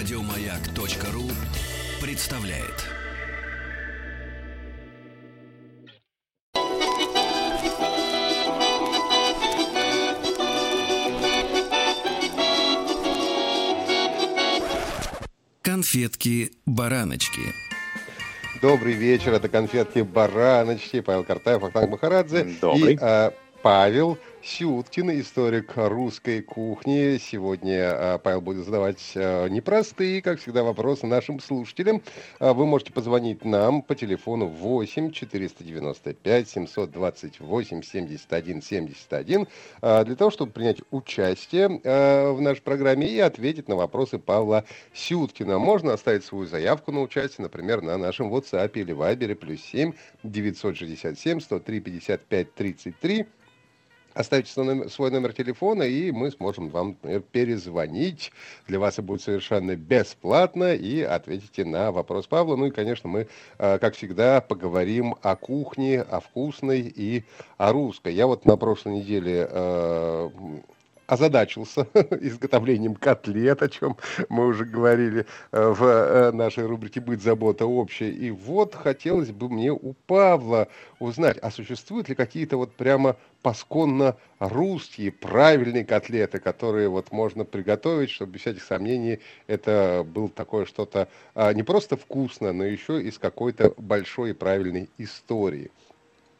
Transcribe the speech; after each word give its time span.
Радиомаяк.ру 0.00 1.28
представляет. 2.00 2.86
Конфетки-бараночки. 15.60 17.40
Добрый 18.62 18.94
вечер, 18.94 19.34
это 19.34 19.50
конфетки-бараночки. 19.50 21.02
Павел 21.02 21.24
Картаев, 21.24 21.62
Ахтанг 21.62 21.90
Махарадзе. 21.90 22.56
Добрый. 22.58 22.94
И 22.94 22.98
а, 23.02 23.34
Павел 23.62 24.16
Сюткин, 24.42 25.20
историк 25.20 25.72
русской 25.76 26.40
кухни. 26.40 27.18
Сегодня 27.18 28.14
а, 28.14 28.18
Павел 28.18 28.40
будет 28.40 28.64
задавать 28.64 29.12
а, 29.14 29.46
непростые, 29.48 30.22
как 30.22 30.40
всегда, 30.40 30.62
вопросы 30.62 31.06
нашим 31.06 31.40
слушателям. 31.40 32.00
А, 32.38 32.54
Вы 32.54 32.64
можете 32.64 32.90
позвонить 32.90 33.44
нам 33.44 33.82
по 33.82 33.94
телефону 33.94 34.46
8 34.46 35.10
495 35.12 36.48
728 36.48 37.82
71 37.82 38.62
71 38.62 39.46
а, 39.82 40.04
для 40.04 40.16
того, 40.16 40.30
чтобы 40.30 40.52
принять 40.52 40.78
участие 40.90 41.68
в 41.68 42.40
нашей 42.40 42.62
программе 42.62 43.08
и 43.08 43.18
ответить 43.18 43.68
на 43.68 43.76
вопросы 43.76 44.18
Павла 44.18 44.64
Сюткина. 44.94 45.58
Можно 45.58 45.92
оставить 45.92 46.24
свою 46.24 46.46
заявку 46.46 46.92
на 46.92 47.02
участие, 47.02 47.42
например, 47.42 47.82
на 47.82 47.98
нашем 47.98 48.32
WhatsApp 48.34 48.72
или 48.72 48.94
Viber 48.94 49.34
плюс 49.34 49.60
7 49.60 49.92
967 50.22 51.40
103 51.40 51.80
55 51.80 52.54
33. 52.54 53.26
Оставьте 54.14 54.50
свой 54.50 55.10
номер, 55.10 55.32
телефона, 55.32 55.84
и 55.84 56.10
мы 56.10 56.30
сможем 56.30 56.68
вам, 56.68 56.88
например, 56.88 57.20
перезвонить. 57.20 58.32
Для 58.66 58.80
вас 58.80 58.94
это 58.94 59.02
будет 59.02 59.22
совершенно 59.22 59.76
бесплатно, 59.76 60.74
и 60.74 61.00
ответите 61.00 61.64
на 61.64 61.92
вопрос 61.92 62.26
Павла. 62.26 62.56
Ну 62.56 62.66
и, 62.66 62.70
конечно, 62.70 63.08
мы, 63.08 63.28
э, 63.58 63.78
как 63.78 63.94
всегда, 63.94 64.40
поговорим 64.40 65.14
о 65.22 65.36
кухне, 65.36 66.00
о 66.02 66.20
вкусной 66.20 66.80
и 66.80 67.24
о 67.56 67.72
русской. 67.72 68.12
Я 68.12 68.26
вот 68.26 68.46
на 68.46 68.56
прошлой 68.56 68.94
неделе 68.94 69.46
э, 69.48 70.30
озадачился 71.10 71.88
изготовлением 72.20 72.94
котлет, 72.94 73.62
о 73.62 73.68
чем 73.68 73.96
мы 74.28 74.46
уже 74.46 74.64
говорили 74.64 75.26
э, 75.50 75.68
в 75.68 75.84
э, 75.84 76.30
нашей 76.30 76.66
рубрике 76.66 77.00
«Быть 77.00 77.20
забота 77.20 77.66
общая». 77.66 78.10
И 78.10 78.30
вот 78.30 78.76
хотелось 78.76 79.32
бы 79.32 79.48
мне 79.48 79.72
у 79.72 79.94
Павла 80.06 80.68
узнать, 81.00 81.36
а 81.38 81.50
существуют 81.50 82.08
ли 82.08 82.14
какие-то 82.14 82.56
вот 82.56 82.72
прямо 82.76 83.16
посконно 83.42 84.16
русские 84.38 85.10
правильные 85.10 85.84
котлеты, 85.84 86.38
которые 86.38 86.88
вот 86.88 87.10
можно 87.10 87.44
приготовить, 87.44 88.10
чтобы 88.10 88.32
без 88.32 88.42
всяких 88.42 88.62
сомнений 88.62 89.18
это 89.48 90.06
было 90.06 90.28
такое 90.28 90.64
что-то 90.64 91.08
а, 91.34 91.52
не 91.52 91.64
просто 91.64 91.96
вкусно, 91.96 92.52
но 92.52 92.64
еще 92.64 93.02
и 93.02 93.10
с 93.10 93.18
какой-то 93.18 93.74
большой 93.78 94.30
и 94.30 94.34
правильной 94.34 94.88
историей. 94.98 95.72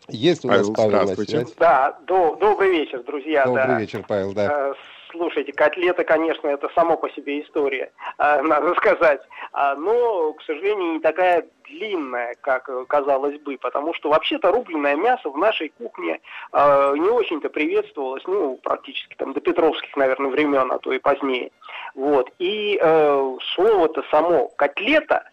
Есть 0.09 0.45
у 0.45 0.49
нас 0.49 0.67
Павел, 0.69 0.75
Павел 0.75 0.91
на 0.91 0.99
здравствуйте. 1.03 1.33
связи? 1.33 1.55
Да, 1.59 1.99
до- 2.07 2.37
добрый 2.37 2.71
вечер, 2.71 3.03
друзья. 3.03 3.45
Добрый 3.45 3.67
да. 3.67 3.81
вечер, 3.81 4.05
Павел, 4.07 4.33
да. 4.33 4.71
Э, 4.71 4.75
Слушайте, 5.11 5.53
котлета, 5.53 6.05
конечно, 6.05 6.47
это 6.49 6.69
само 6.75 6.97
по 6.97 7.11
себе 7.11 7.41
история, 7.41 7.91
э, 8.19 8.43
надо 8.43 8.75
сказать. 8.75 9.21
А, 9.53 9.75
Но, 9.75 10.33
к 10.35 10.43
сожалению, 10.43 10.95
не 10.95 11.01
такая 11.01 11.47
длинная, 11.65 12.37
как 12.41 12.69
казалось 12.89 13.41
бы, 13.41 13.57
потому 13.59 13.95
что 13.95 14.11
вообще-то 14.11 14.53
рубленое 14.53 14.97
мясо 14.97 15.31
в 15.31 15.37
нашей 15.37 15.71
кухне 15.71 16.21
э, 16.53 16.95
не 16.97 17.09
очень-то 17.09 17.49
приветствовалось, 17.49 18.23
ну, 18.27 18.57
практически 18.63 19.15
там 19.17 19.33
до 19.33 19.41
петровских, 19.41 19.97
наверное, 19.97 20.31
времен, 20.31 20.71
а 20.71 20.79
то 20.79 20.93
и 20.93 20.99
позднее. 20.99 21.51
Вот. 21.95 22.31
И 22.39 22.79
э, 22.81 23.37
слово-то 23.55 24.03
само 24.11 24.49
котлета, 24.57 25.25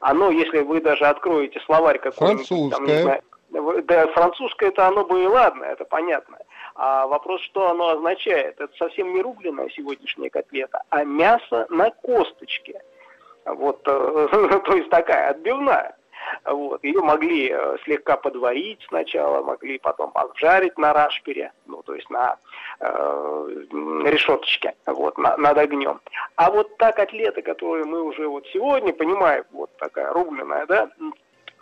оно, 0.00 0.30
если 0.30 0.60
вы 0.60 0.80
даже 0.80 1.06
откроете 1.06 1.60
словарь 1.60 1.98
какой-нибудь, 1.98 2.48
там, 2.70 2.84
не 2.84 3.02
знаю, 3.02 3.22
да, 3.52 4.06
французское 4.08 4.70
это 4.70 4.86
оно 4.86 5.04
бы 5.04 5.22
и 5.22 5.26
ладно, 5.26 5.64
это 5.64 5.84
понятно. 5.84 6.38
А 6.74 7.06
вопрос, 7.06 7.42
что 7.42 7.68
оно 7.70 7.90
означает? 7.90 8.60
Это 8.60 8.74
совсем 8.76 9.12
не 9.12 9.20
рубленая 9.20 9.68
сегодняшняя 9.70 10.30
котлета, 10.30 10.82
а 10.90 11.04
мясо 11.04 11.66
на 11.68 11.90
косточке. 11.90 12.82
Вот, 13.44 13.80
э, 13.86 14.60
то 14.64 14.76
есть 14.76 14.88
такая 14.88 15.30
отбивная. 15.30 15.96
Вот. 16.44 16.82
Ее 16.84 17.00
могли 17.00 17.50
э, 17.52 17.76
слегка 17.84 18.16
подварить 18.16 18.80
сначала, 18.88 19.42
могли 19.42 19.78
потом 19.78 20.12
обжарить 20.14 20.78
на 20.78 20.92
рашпере, 20.92 21.52
ну, 21.66 21.82
то 21.82 21.94
есть 21.94 22.08
на 22.10 22.36
э, 22.80 23.48
решеточке, 24.04 24.74
вот, 24.86 25.18
на- 25.18 25.36
над 25.36 25.58
огнем. 25.58 26.00
А 26.36 26.50
вот 26.50 26.76
та 26.78 26.92
котлета, 26.92 27.42
которую 27.42 27.86
мы 27.86 28.02
уже 28.02 28.28
вот 28.28 28.46
сегодня 28.52 28.92
понимаем, 28.92 29.44
вот 29.50 29.70
такая 29.78 30.12
рубленая, 30.12 30.64
да, 30.66 30.90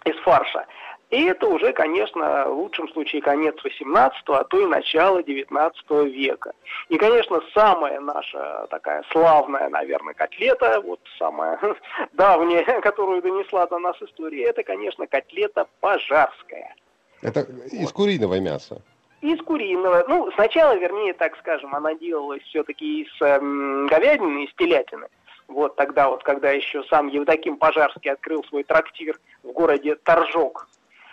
из 0.04 0.16
фарша, 0.20 0.66
и 1.10 1.24
это 1.24 1.48
уже, 1.48 1.72
конечно, 1.72 2.46
в 2.46 2.52
лучшем 2.52 2.88
случае 2.90 3.20
конец 3.20 3.56
18 3.64 4.22
а 4.28 4.44
то 4.44 4.60
и 4.60 4.66
начало 4.66 5.22
19 5.22 5.90
века. 6.06 6.52
И, 6.88 6.96
конечно, 6.98 7.42
самая 7.52 7.98
наша 8.00 8.68
такая 8.70 9.02
славная, 9.10 9.68
наверное, 9.70 10.14
котлета, 10.14 10.80
вот 10.80 11.00
самая 11.18 11.58
давняя, 12.12 12.80
которую 12.80 13.22
донесла 13.22 13.66
до 13.66 13.80
нас 13.80 13.96
история, 14.00 14.44
это, 14.44 14.62
конечно, 14.62 15.06
котлета 15.08 15.66
пожарская. 15.80 16.76
Это 17.22 17.40
из 17.72 17.90
куриного 17.90 18.38
мяса. 18.38 18.80
Из 19.20 19.38
куриного. 19.42 20.04
Ну, 20.08 20.30
сначала, 20.32 20.76
вернее, 20.76 21.12
так 21.12 21.36
скажем, 21.38 21.74
она 21.74 21.94
делалась 21.94 22.42
все-таки 22.44 23.02
из 23.02 23.20
эм, 23.20 23.86
говядины, 23.88 24.44
из 24.44 24.54
телятины. 24.54 25.08
Вот 25.48 25.74
тогда 25.74 26.08
вот, 26.08 26.22
когда 26.22 26.52
еще 26.52 26.84
сам 26.84 27.08
Евдоким 27.08 27.56
Пожарский 27.56 28.12
открыл 28.12 28.44
свой 28.44 28.62
трактир 28.62 29.18
в 29.42 29.48
городе 29.50 29.96
Торжок. 29.96 30.68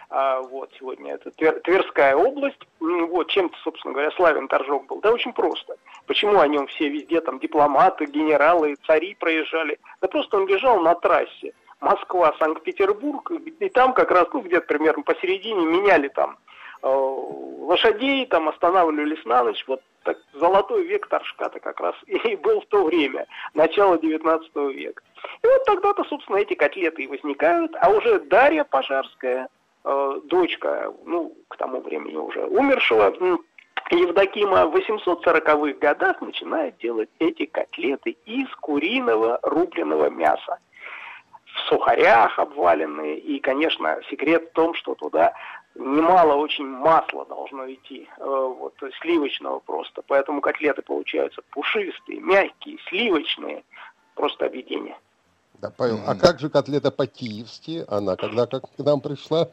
А, 0.10 0.42
вот 0.42 0.70
сегодня 0.80 1.16
это 1.16 1.32
Твер- 1.32 1.60
Тверская 1.62 2.16
область. 2.16 2.60
Вот 2.80 3.28
чем-то, 3.30 3.58
собственно 3.64 3.94
говоря, 3.94 4.12
славен 4.12 4.48
Торжок 4.48 4.86
был. 4.88 5.02
Да 5.02 5.12
очень 5.12 5.34
просто. 5.34 5.76
Почему 6.06 6.40
о 6.40 6.48
нем 6.48 6.68
все 6.68 6.88
везде 6.88 7.20
там 7.22 7.40
дипломаты, 7.40 8.06
генералы, 8.06 8.76
цари 8.86 9.16
проезжали? 9.16 9.80
Да 10.02 10.08
просто 10.08 10.38
он 10.38 10.48
лежал 10.48 10.80
на 10.80 10.96
трассе. 10.96 11.54
Москва, 11.82 12.34
Санкт-Петербург, 12.40 13.30
и- 13.32 13.70
там 13.70 13.94
как 13.94 14.10
раз, 14.12 14.28
ну, 14.34 14.40
где-то 14.42 14.66
примерно 14.66 15.04
посередине 15.04 15.66
меняли 15.66 16.08
там 16.08 16.38
э, 16.84 16.88
лошадей, 16.88 18.26
там 18.28 18.50
останавливались 18.50 19.24
на 19.26 19.44
ночь. 19.44 19.64
Вот 19.68 19.82
так, 20.04 20.18
золотой 20.34 20.86
век 20.86 21.08
Торжка-то 21.08 21.60
как 21.60 21.80
раз 21.80 21.96
и 22.08 22.36
был 22.38 22.62
в 22.62 22.66
то 22.68 22.84
время, 22.86 23.26
начало 23.54 23.98
19 24.00 24.56
века. 24.74 25.02
И 25.44 25.48
вот 25.48 25.66
тогда-то, 25.66 26.04
собственно, 26.06 26.38
эти 26.38 26.54
котлеты 26.54 27.04
и 27.04 27.08
возникают. 27.08 27.76
А 27.82 27.90
уже 27.90 28.20
Дарья 28.22 28.64
Пожарская, 28.64 29.50
дочка, 30.26 30.94
ну, 31.06 31.34
к 31.48 31.58
тому 31.58 31.82
времени 31.82 32.16
уже 32.16 32.46
умершего, 32.46 33.14
Евдокима 33.90 34.66
в 34.68 34.76
840-х 34.76 35.80
годах 35.80 36.20
начинает 36.22 36.78
делать 36.78 37.10
эти 37.20 37.46
котлеты 37.46 38.18
из 38.26 38.50
куриного 38.56 39.40
рубленого 39.44 40.10
мяса 40.10 40.60
в 41.46 41.70
сухарях 41.70 42.38
обваленные. 42.38 43.18
И, 43.18 43.40
конечно, 43.40 43.98
секрет 44.10 44.50
в 44.50 44.54
том, 44.54 44.74
что 44.74 44.94
туда 44.96 45.34
немало 45.76 46.34
очень 46.34 46.66
масла 46.66 47.26
должно 47.26 47.72
идти, 47.72 48.10
э, 48.18 48.24
вот, 48.26 48.74
сливочного 49.00 49.60
просто. 49.60 50.02
Поэтому 50.06 50.42
котлеты 50.42 50.82
получаются 50.82 51.42
пушистые, 51.52 52.20
мягкие, 52.20 52.78
сливочные. 52.90 53.64
Просто 54.16 54.48
объедение. 54.48 54.98
Да, 55.62 55.72
Павел, 55.76 56.00
а 56.08 56.16
как 56.16 56.40
же 56.40 56.50
котлета 56.50 56.92
по-киевски? 56.92 57.86
Она 57.88 58.16
когда 58.16 58.48
как 58.48 58.64
к 58.64 58.80
нам 58.80 59.00
пришла? 59.00 59.50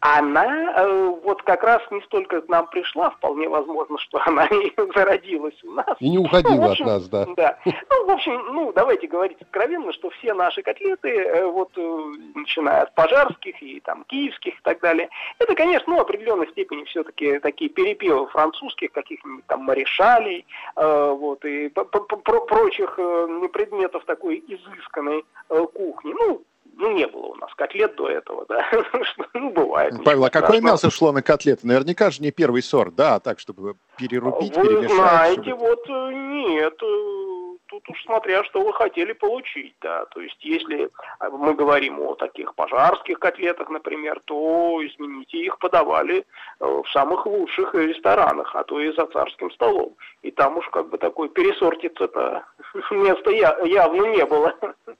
Она 0.00 0.72
э, 0.76 1.14
вот 1.22 1.42
как 1.42 1.62
раз 1.62 1.82
не 1.90 2.00
столько 2.02 2.40
к 2.40 2.48
нам 2.48 2.66
пришла, 2.68 3.10
вполне 3.10 3.48
возможно, 3.48 3.98
что 3.98 4.18
она 4.24 4.46
и 4.50 4.72
зародилась 4.94 5.62
у 5.62 5.72
нас. 5.72 5.96
И 6.00 6.08
не 6.08 6.16
Ну, 6.16 6.24
уходила 6.24 6.70
общем, 6.70 6.86
от 6.86 6.90
нас, 6.92 7.08
да. 7.08 7.26
Да. 7.36 7.58
Ну, 7.90 8.06
в 8.06 8.10
общем, 8.10 8.32
ну, 8.52 8.72
давайте 8.72 9.06
говорить 9.06 9.40
откровенно, 9.42 9.92
что 9.92 10.08
все 10.10 10.32
наши 10.32 10.62
котлеты, 10.62 11.08
э, 11.08 11.44
вот, 11.44 11.70
э, 11.76 12.02
начиная 12.34 12.82
от 12.82 12.94
пожарских 12.94 13.62
и 13.62 13.80
там 13.80 14.04
киевских 14.04 14.54
и 14.54 14.62
так 14.62 14.80
далее, 14.80 15.10
это, 15.38 15.54
конечно, 15.54 15.92
ну, 15.92 15.98
в 15.98 16.02
определенной 16.02 16.48
степени 16.48 16.84
все-таки 16.84 17.38
такие 17.40 17.70
перепевы 17.70 18.26
французских, 18.28 18.92
каких-нибудь 18.92 19.44
там 19.46 19.64
марешалей, 19.64 20.46
э, 20.76 21.10
вот, 21.18 21.44
и 21.44 21.68
про- 21.68 21.84
прочих 21.84 22.94
э, 22.96 23.48
предметов 23.52 24.04
такой 24.06 24.42
изысканной 24.48 25.24
э, 25.50 25.66
кухни. 25.74 26.14
Ну, 26.18 26.42
ну, 26.80 26.92
не 26.92 27.06
было 27.06 27.26
у 27.26 27.34
нас 27.36 27.52
котлет 27.54 27.94
до 27.96 28.08
этого, 28.08 28.44
да. 28.48 28.66
Ну, 29.34 29.50
бывает. 29.50 29.94
Павел, 30.04 30.24
а 30.24 30.30
какое 30.30 30.58
страшного. 30.58 30.72
мясо 30.72 30.90
шло 30.90 31.12
на 31.12 31.22
котлеты? 31.22 31.66
Наверняка 31.66 32.10
же 32.10 32.22
не 32.22 32.30
первый 32.30 32.62
сорт, 32.62 32.94
да, 32.94 33.20
так, 33.20 33.38
чтобы 33.38 33.74
перерубить, 33.96 34.56
Вы 34.56 34.66
перемешать. 34.66 34.90
знаете, 34.96 35.42
чтобы- 35.42 35.58
вот 35.60 35.88
э, 35.88 36.12
нет, 36.12 36.74
э, 36.82 37.56
тут 37.66 37.88
уж 37.88 38.02
смотря, 38.04 38.42
что 38.44 38.62
вы 38.62 38.72
хотели 38.72 39.12
получить, 39.12 39.74
да. 39.80 40.06
То 40.06 40.20
есть, 40.20 40.42
если 40.44 40.90
мы 41.30 41.54
говорим 41.54 42.00
о 42.00 42.14
таких 42.14 42.54
пожарских 42.54 43.18
котлетах, 43.18 43.68
например, 43.68 44.20
то, 44.24 44.80
извините, 44.82 45.38
их 45.38 45.58
подавали 45.58 46.24
э, 46.60 46.64
в 46.64 46.88
самых 46.92 47.26
лучших 47.26 47.74
ресторанах, 47.74 48.54
а 48.56 48.64
то 48.64 48.80
и 48.80 48.92
за 48.92 49.06
царским 49.06 49.50
столом. 49.52 49.94
И 50.22 50.30
там 50.30 50.56
уж 50.58 50.68
как 50.70 50.88
бы 50.88 50.98
такой 50.98 51.28
пересортиться-то 51.28 52.44
места 52.90 53.30
явно 53.30 54.06
не 54.06 54.24
было. 54.24 54.54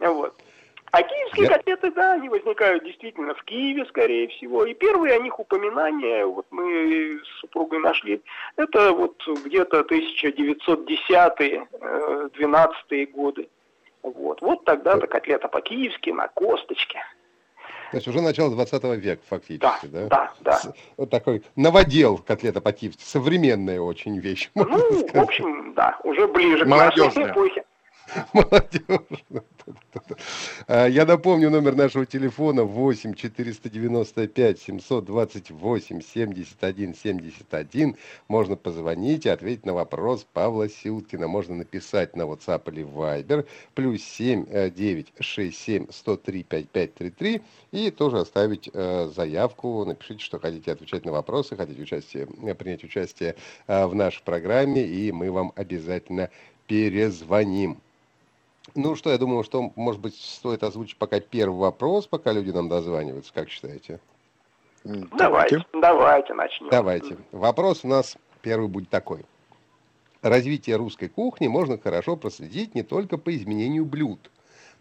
Вот. 0.00 0.34
А 0.92 1.02
киевские 1.02 1.46
Я... 1.46 1.56
котлеты, 1.56 1.90
да, 1.90 2.12
они 2.12 2.28
возникают 2.28 2.84
действительно 2.84 3.34
в 3.34 3.42
Киеве, 3.44 3.86
скорее 3.86 4.28
всего. 4.28 4.66
И 4.66 4.74
первые 4.74 5.14
о 5.14 5.18
них 5.20 5.40
упоминания, 5.40 6.26
вот 6.26 6.44
мы 6.50 7.18
с 7.18 7.40
супругой 7.40 7.78
нашли, 7.78 8.20
это 8.56 8.92
вот 8.92 9.16
где-то 9.44 9.80
1910-12 9.80 11.64
э, 12.90 13.06
годы. 13.06 13.48
Вот, 14.02 14.42
вот 14.42 14.64
тогда-то 14.66 15.06
котлета 15.06 15.48
по-киевски 15.48 16.10
на 16.10 16.28
косточке. 16.28 17.00
То 17.90 17.96
есть 17.96 18.08
уже 18.08 18.20
начало 18.20 18.50
20 18.50 18.84
века 19.02 19.22
фактически, 19.26 19.86
да? 19.86 20.06
Да, 20.08 20.32
да. 20.40 20.60
да. 20.64 20.72
Вот 20.98 21.08
такой 21.08 21.42
новодел 21.56 22.18
котлета 22.18 22.60
по-киевски, 22.60 23.02
современная 23.02 23.80
очень 23.80 24.18
вещь. 24.18 24.50
Ну, 24.54 24.64
в 24.66 25.16
общем, 25.16 25.72
да, 25.74 25.98
уже 26.04 26.28
ближе 26.28 26.64
к 26.64 26.68
нашей 26.68 27.08
эпохе. 27.08 27.64
Молодежь. 28.32 29.24
Я 30.68 31.06
напомню 31.06 31.50
номер 31.50 31.74
нашего 31.74 32.06
телефона 32.06 32.64
8 32.64 33.14
495 33.14 34.60
728 34.60 36.00
71 36.00 36.94
71. 36.94 37.96
Можно 38.28 38.56
позвонить 38.56 39.26
и 39.26 39.28
ответить 39.28 39.66
на 39.66 39.72
вопрос 39.72 40.26
Павла 40.32 40.68
Силкина. 40.68 41.28
Можно 41.28 41.56
написать 41.56 42.16
на 42.16 42.22
WhatsApp 42.22 42.70
или 42.72 42.84
Viber. 42.84 43.46
Плюс 43.74 44.02
7 44.02 44.70
9 44.70 45.12
6 45.20 45.58
7 45.58 45.86
103 45.90 46.42
5533. 46.42 47.42
И 47.72 47.90
тоже 47.90 48.18
оставить 48.18 48.68
э, 48.72 49.10
заявку. 49.14 49.84
Напишите, 49.84 50.22
что 50.22 50.38
хотите 50.38 50.72
отвечать 50.72 51.04
на 51.04 51.12
вопросы, 51.12 51.56
хотите 51.56 51.82
участие, 51.82 52.26
принять 52.26 52.84
участие 52.84 53.36
э, 53.66 53.86
в 53.86 53.94
нашей 53.94 54.22
программе. 54.22 54.84
И 54.84 55.12
мы 55.12 55.30
вам 55.30 55.52
обязательно 55.56 56.30
перезвоним. 56.66 57.78
Ну 58.74 58.94
что, 58.94 59.10
я 59.10 59.18
думаю, 59.18 59.44
что, 59.44 59.72
может 59.76 60.00
быть, 60.00 60.14
стоит 60.14 60.62
озвучить 60.62 60.96
пока 60.96 61.20
первый 61.20 61.58
вопрос, 61.58 62.06
пока 62.06 62.32
люди 62.32 62.50
нам 62.50 62.68
дозваниваются, 62.68 63.32
как 63.32 63.50
считаете? 63.50 64.00
Давайте, 64.84 65.64
давайте 65.72 66.34
начнем. 66.34 66.68
Давайте. 66.70 67.16
Вопрос 67.30 67.84
у 67.84 67.88
нас 67.88 68.16
первый 68.40 68.68
будет 68.68 68.88
такой. 68.88 69.24
Развитие 70.22 70.76
русской 70.76 71.08
кухни 71.08 71.48
можно 71.48 71.78
хорошо 71.78 72.16
проследить 72.16 72.74
не 72.74 72.82
только 72.82 73.18
по 73.18 73.34
изменению 73.34 73.84
блюд, 73.84 74.30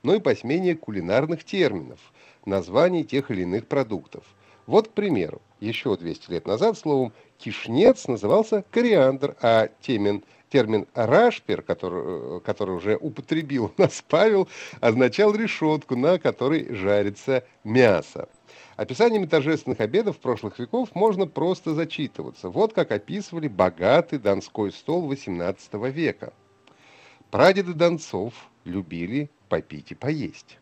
но 0.03 0.15
и 0.15 0.19
по 0.19 0.35
смене 0.35 0.75
кулинарных 0.75 1.43
терминов, 1.43 1.99
названий 2.45 3.03
тех 3.03 3.31
или 3.31 3.41
иных 3.41 3.67
продуктов. 3.67 4.23
Вот, 4.67 4.89
к 4.89 4.91
примеру, 4.91 5.41
еще 5.59 5.95
200 5.97 6.31
лет 6.31 6.45
назад 6.45 6.77
словом 6.77 7.13
«кишнец» 7.39 8.07
назывался 8.07 8.63
кориандр, 8.71 9.35
а 9.41 9.69
темен 9.81 10.23
термин 10.51 10.85
«рашпер», 10.93 11.61
который, 11.61 12.41
который 12.41 12.75
уже 12.75 12.97
употребил 12.97 13.65
у 13.65 13.71
нас 13.81 14.03
Павел, 14.07 14.47
означал 14.79 15.33
решетку, 15.33 15.95
на 15.95 16.19
которой 16.19 16.73
жарится 16.75 17.43
мясо. 17.63 18.29
Описаниями 18.75 19.25
торжественных 19.25 19.79
обедов 19.79 20.17
прошлых 20.19 20.59
веков 20.59 20.89
можно 20.93 21.25
просто 21.25 21.73
зачитываться. 21.73 22.49
Вот 22.49 22.73
как 22.73 22.91
описывали 22.91 23.47
богатый 23.47 24.19
донской 24.19 24.71
стол 24.71 25.11
XVIII 25.11 25.89
века. 25.91 26.33
Прадеды 27.29 27.73
донцов 27.73 28.33
любили 28.65 29.29
попить 29.47 29.91
и 29.91 29.95
поесть. 29.95 30.57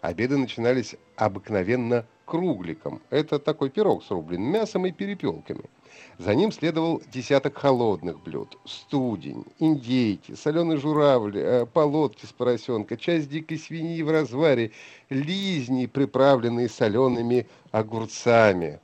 Обеды 0.00 0.36
начинались 0.36 0.96
обыкновенно 1.16 2.06
кругликом. 2.26 3.00
Это 3.10 3.38
такой 3.38 3.70
пирог 3.70 4.04
с 4.04 4.10
рубленым 4.10 4.50
мясом 4.52 4.86
и 4.86 4.92
перепелками– 4.92 5.64
за 6.18 6.34
ним 6.34 6.52
следовал 6.52 7.02
десяток 7.12 7.58
холодных 7.58 8.22
блюд. 8.22 8.58
Студень, 8.64 9.44
индейки, 9.58 10.34
соленый 10.34 10.76
журавль, 10.76 11.36
э, 11.36 11.66
полотки 11.66 12.26
с 12.26 12.32
поросенка, 12.32 12.96
часть 12.96 13.30
дикой 13.30 13.58
свиньи 13.58 14.02
в 14.02 14.10
разваре, 14.10 14.72
лизни, 15.10 15.86
приправленные 15.86 16.68
солеными 16.68 17.46
огурцами. 17.70 18.80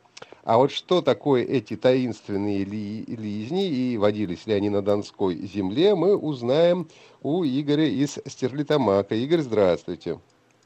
А 0.48 0.56
вот 0.56 0.72
что 0.72 1.02
такое 1.02 1.44
эти 1.44 1.76
таинственные 1.76 2.64
ли, 2.64 3.04
лизни 3.06 3.68
и 3.68 3.98
водились 3.98 4.46
ли 4.46 4.54
они 4.54 4.70
на 4.70 4.80
Донской 4.80 5.36
земле, 5.36 5.94
мы 5.94 6.16
узнаем 6.16 6.88
у 7.22 7.44
Игоря 7.44 7.86
из 7.86 8.18
Стерлитамака. 8.24 9.14
Игорь, 9.14 9.40
здравствуйте. 9.40 10.18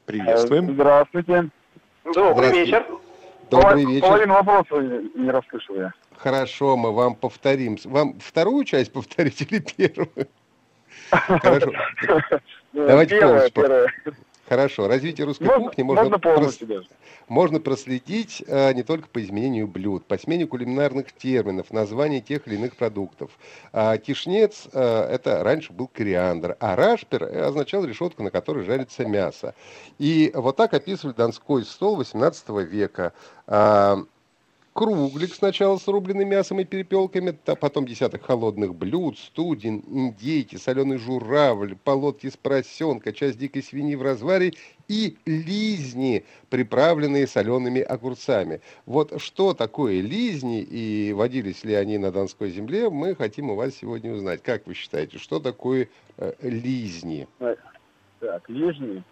Приветствуем. 0.05 0.73
Здравствуйте. 0.73 1.49
Добрый 2.13 2.51
вечер. 2.51 2.85
Добрый 3.49 3.85
вечер. 3.85 4.07
Половину 4.07 4.33
вопроса 4.33 4.81
не 5.15 5.29
расслышал 5.29 5.75
я. 5.75 5.93
Хорошо, 6.23 6.77
мы 6.77 6.93
вам 6.93 7.15
повторим. 7.15 7.77
Вам 7.83 8.17
вторую 8.17 8.63
часть 8.63 8.93
повторить 8.93 9.41
или 9.41 9.59
первую? 9.59 10.27
Хорошо. 11.09 11.73
Давайте 12.71 13.19
полностью. 13.19 13.85
Хорошо. 14.47 14.87
Развитие 14.87 15.25
русской 15.25 15.43
можно, 15.43 15.65
кухни 15.65 15.83
можно, 15.83 16.03
можно, 16.03 16.19
прос... 16.19 16.59
можно 17.27 17.59
проследить 17.59 18.43
э, 18.45 18.73
не 18.73 18.83
только 18.83 19.07
по 19.07 19.21
изменению 19.21 19.67
блюд, 19.67 20.05
по 20.05 20.17
смене 20.17 20.45
кулинарных 20.47 21.11
терминов, 21.11 21.71
названий 21.71 22.21
тех 22.21 22.47
или 22.47 22.55
иных 22.55 22.75
продуктов. 22.75 23.31
А 23.71 23.97
кишнец 23.97 24.67
э, 24.71 24.79
это 24.81 25.43
раньше 25.43 25.73
был 25.73 25.87
кориандр, 25.87 26.55
а 26.59 26.75
рашпер 26.75 27.23
означал 27.23 27.83
решетку, 27.83 28.23
на 28.23 28.31
которой 28.31 28.63
жарится 28.63 29.05
мясо. 29.05 29.55
И 29.97 30.31
вот 30.33 30.55
так 30.55 30.73
описывали 30.73 31.15
донской 31.15 31.63
стол 31.63 31.95
18 31.97 32.49
века. 32.69 33.13
А, 33.47 33.97
круглик 34.73 35.33
сначала 35.33 35.77
с 35.77 35.87
рубленым 35.87 36.27
мясом 36.27 36.59
и 36.59 36.65
перепелками, 36.65 37.37
а 37.45 37.55
потом 37.55 37.85
десяток 37.85 38.25
холодных 38.25 38.75
блюд, 38.75 39.17
студень, 39.17 39.83
индейки, 39.87 40.55
соленый 40.55 40.97
журавль, 40.97 41.75
полотки 41.75 42.29
с 42.29 42.37
поросенка, 42.37 43.13
часть 43.13 43.37
дикой 43.37 43.63
свиньи 43.63 43.95
в 43.95 44.01
разваре 44.01 44.53
и 44.87 45.17
лизни, 45.25 46.25
приправленные 46.49 47.27
солеными 47.27 47.81
огурцами. 47.81 48.61
Вот 48.85 49.21
что 49.21 49.53
такое 49.53 50.01
лизни 50.01 50.61
и 50.61 51.13
водились 51.13 51.63
ли 51.63 51.73
они 51.75 51.97
на 51.97 52.11
Донской 52.11 52.49
земле, 52.49 52.89
мы 52.89 53.15
хотим 53.15 53.51
у 53.51 53.55
вас 53.55 53.75
сегодня 53.75 54.13
узнать. 54.13 54.41
Как 54.41 54.67
вы 54.67 54.73
считаете, 54.73 55.19
что 55.19 55.39
такое 55.39 55.87
э, 56.17 56.33
лизни? 56.41 57.27
Так, 58.19 58.49
лизни. 58.49 59.03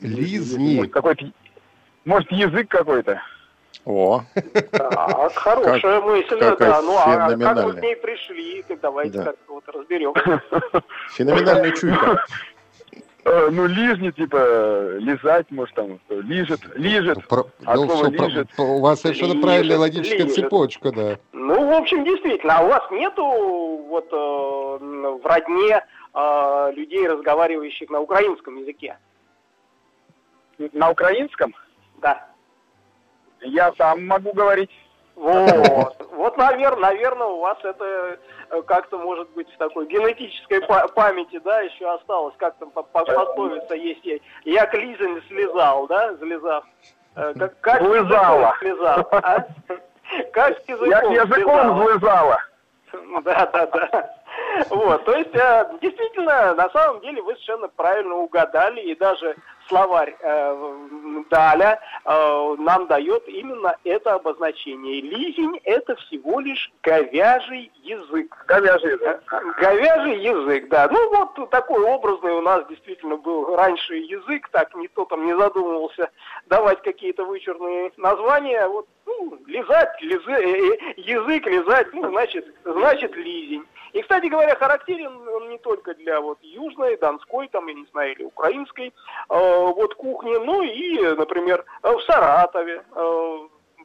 Лизни. 0.00 0.76
Может, 0.76 0.92
какой-то, 0.92 1.32
может 2.04 2.32
язык 2.32 2.68
какой-то? 2.68 3.20
О. 3.84 4.22
Так, 4.72 5.32
хорошая 5.34 6.00
как, 6.00 6.04
мысль, 6.04 6.38
да. 6.40 6.82
Ну, 6.82 6.96
а 6.96 7.36
как 7.36 7.64
вы 7.64 7.72
к 7.72 7.82
ней 7.82 7.96
пришли? 7.96 8.64
Давайте 8.80 9.18
да. 9.18 9.24
как-то 9.24 9.52
вот 9.52 9.68
разберем. 9.68 10.14
Феноменальная 11.10 11.72
чуйка. 11.72 12.24
Э, 13.26 13.48
ну, 13.50 13.66
лижни, 13.66 14.10
типа, 14.10 14.98
лизать, 14.98 15.50
может, 15.50 15.74
там, 15.74 15.98
лижет, 16.10 16.60
лижет. 16.74 17.26
Про, 17.26 17.46
а 17.64 17.76
ну, 17.76 17.88
все, 17.88 18.10
лижет. 18.10 18.50
Про, 18.54 18.64
у 18.64 18.80
вас 18.80 19.00
совершенно 19.00 19.32
лижет, 19.32 19.42
правильная 19.42 19.78
логическая 19.78 20.26
лижет. 20.26 20.34
цепочка, 20.34 20.92
да. 20.92 21.18
Ну, 21.32 21.66
в 21.66 21.72
общем, 21.72 22.04
действительно, 22.04 22.58
а 22.58 22.64
у 22.64 22.68
вас 22.68 22.82
нету 22.90 23.24
вот 23.88 24.12
э, 24.12 24.16
в 24.16 25.20
родне 25.24 25.82
э, 26.12 26.72
людей, 26.74 27.08
разговаривающих 27.08 27.88
на 27.88 28.00
украинском 28.00 28.58
языке? 28.58 28.98
На 30.72 30.90
украинском? 30.90 31.54
Да. 32.02 32.28
Я 33.44 33.72
сам 33.76 34.06
могу 34.06 34.32
говорить. 34.32 34.70
Вот, 35.16 36.06
вот, 36.10 36.36
наверное, 36.36 36.90
наверное, 36.90 37.26
у 37.28 37.38
вас 37.38 37.56
это 37.62 38.18
э, 38.50 38.62
как-то, 38.62 38.98
может 38.98 39.30
быть, 39.30 39.48
в 39.54 39.56
такой 39.58 39.86
генетической 39.86 40.60
памяти, 40.88 41.38
да, 41.44 41.60
еще 41.60 41.88
осталось, 41.94 42.34
как 42.36 42.56
там 42.56 42.70
пословица 42.72 43.74
есть, 43.74 44.04
я 44.44 44.66
к 44.66 44.74
Лизе 44.74 45.08
не 45.08 45.20
слезал, 45.28 45.86
да, 45.86 46.14
залезав. 46.16 46.64
Э, 47.14 47.32
как, 47.38 47.60
как 47.60 47.80
Слезала. 47.80 48.56
слезал, 48.58 49.08
а? 49.12 49.46
Как 50.32 50.58
с 50.58 50.68
языком 50.68 50.90
Я 50.90 51.00
к 51.00 51.10
языком 51.10 51.86
слезала. 51.86 52.38
Да, 53.24 53.46
да, 53.52 53.66
да. 53.66 54.10
Вот, 54.70 55.04
то 55.04 55.14
есть, 55.14 55.34
э, 55.34 55.70
действительно, 55.80 56.54
на 56.54 56.68
самом 56.70 57.00
деле 57.00 57.22
вы 57.22 57.34
совершенно 57.34 57.68
правильно 57.68 58.14
угадали, 58.16 58.80
и 58.80 58.94
даже 58.96 59.36
словарь 59.68 60.16
э, 60.20 60.74
Даля 61.30 61.80
э, 62.04 62.54
нам 62.58 62.86
дает 62.86 63.26
именно 63.28 63.76
это 63.84 64.14
обозначение. 64.14 65.00
Лизень– 65.00 65.60
это 65.64 65.96
всего 65.96 66.40
лишь 66.40 66.70
говяжий 66.82 67.70
язык. 67.82 68.44
Говяжий 68.46 68.92
язык. 68.92 69.22
Э, 69.30 69.40
Говяжий 69.60 70.20
язык, 70.20 70.68
да. 70.68 70.88
Ну 70.90 71.10
вот 71.10 71.50
такой 71.50 71.82
образный 71.84 72.32
у 72.32 72.40
нас 72.40 72.66
действительно 72.68 73.16
был 73.16 73.56
раньше 73.56 73.96
язык, 73.96 74.48
так 74.50 74.74
никто 74.74 75.04
там 75.04 75.24
не 75.26 75.36
задумывался 75.36 76.10
давать 76.46 76.82
какие-то 76.82 77.24
вычурные 77.24 77.92
названия. 77.96 78.66
Вот, 78.68 78.86
ну, 79.06 79.38
лизать, 79.46 80.00
лизы, 80.00 80.30
э, 80.30 80.74
э, 80.74 80.94
язык 80.96 81.46
лизать, 81.46 81.92
ну, 81.92 82.08
значит, 82.10 82.46
значит 82.64 83.14
лизень. 83.16 83.64
И, 83.94 84.02
кстати 84.02 84.26
говоря, 84.26 84.56
характерен 84.56 85.28
он 85.28 85.48
не 85.50 85.58
только 85.58 85.94
для 85.94 86.20
вот 86.20 86.38
южной, 86.42 86.96
донской, 86.96 87.46
там, 87.48 87.68
я 87.68 87.74
не 87.74 87.86
знаю, 87.92 88.12
или 88.12 88.24
украинской 88.24 88.88
э, 88.88 88.92
вот 89.74 89.94
кухни, 89.94 90.36
но 90.44 90.62
и, 90.62 91.14
например, 91.16 91.64
в 91.82 92.00
Саратове 92.06 92.82
э, 92.94 93.38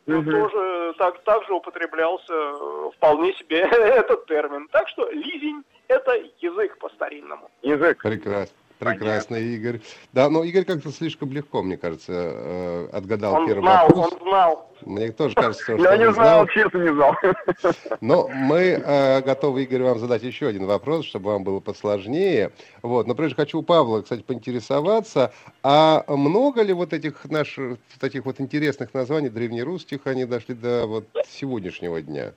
Мгм. 0.06 0.32
тоже 0.32 0.94
так, 0.98 1.20
также 1.24 1.54
употреблялся 1.54 2.34
э, 2.34 2.90
вполне 2.96 3.34
себе 3.34 3.60
этот 3.72 4.26
термин. 4.26 4.68
Так 4.72 4.88
что 4.90 5.10
лизень– 5.12 5.64
это 5.88 6.20
язык 6.40 6.78
по-старинному. 6.80 7.50
Язык. 7.62 8.02
Прекрасно. 8.02 8.56
Прекрасно, 8.80 9.36
Игорь. 9.36 9.82
Да, 10.14 10.30
но 10.30 10.44
Игорь 10.46 10.64
как-то 10.64 10.90
слишком 10.92 11.34
легко, 11.34 11.62
мне 11.62 11.76
кажется, 11.76 12.14
э, 12.16 12.90
отгадал 12.94 13.34
Он 13.34 13.48
первый 13.48 13.62
знал, 13.62 13.88
вопрос. 13.88 14.14
он 14.14 14.20
знал. 14.22 14.72
Мне 14.86 15.12
тоже 15.12 15.36
кажется, 15.36 15.62
что 15.62 15.76
Я 15.78 15.98
не 15.98 16.12
знал, 16.14 16.48
честно 16.48 16.78
не 16.78 16.94
знал. 16.94 17.14
Но 18.02 18.30
мы 18.30 18.82
э, 18.82 19.22
готовы, 19.22 19.64
Игорь, 19.64 19.84
вам 19.84 20.00
задать 20.00 20.24
еще 20.24 20.48
один 20.48 20.66
вопрос, 20.66 21.06
чтобы 21.06 21.32
вам 21.32 21.44
было 21.44 21.60
посложнее. 21.60 22.52
Вот. 22.82 23.06
Но 23.06 23.16
прежде 23.16 23.36
хочу 23.36 23.60
у 23.60 23.64
Павла, 23.64 24.02
кстати, 24.02 24.22
поинтересоваться, 24.22 25.34
а 25.62 26.06
много 26.08 26.62
ли 26.62 26.72
вот 26.72 26.94
этих 26.94 27.26
наших 27.26 27.80
таких 28.00 28.26
вот 28.26 28.40
интересных 28.40 28.94
названий 28.94 29.30
древнерусских, 29.30 30.08
они 30.08 30.24
дошли 30.24 30.56
до 30.56 30.88
вот 30.88 31.06
сегодняшнего 31.28 32.02
дня? 32.02 32.32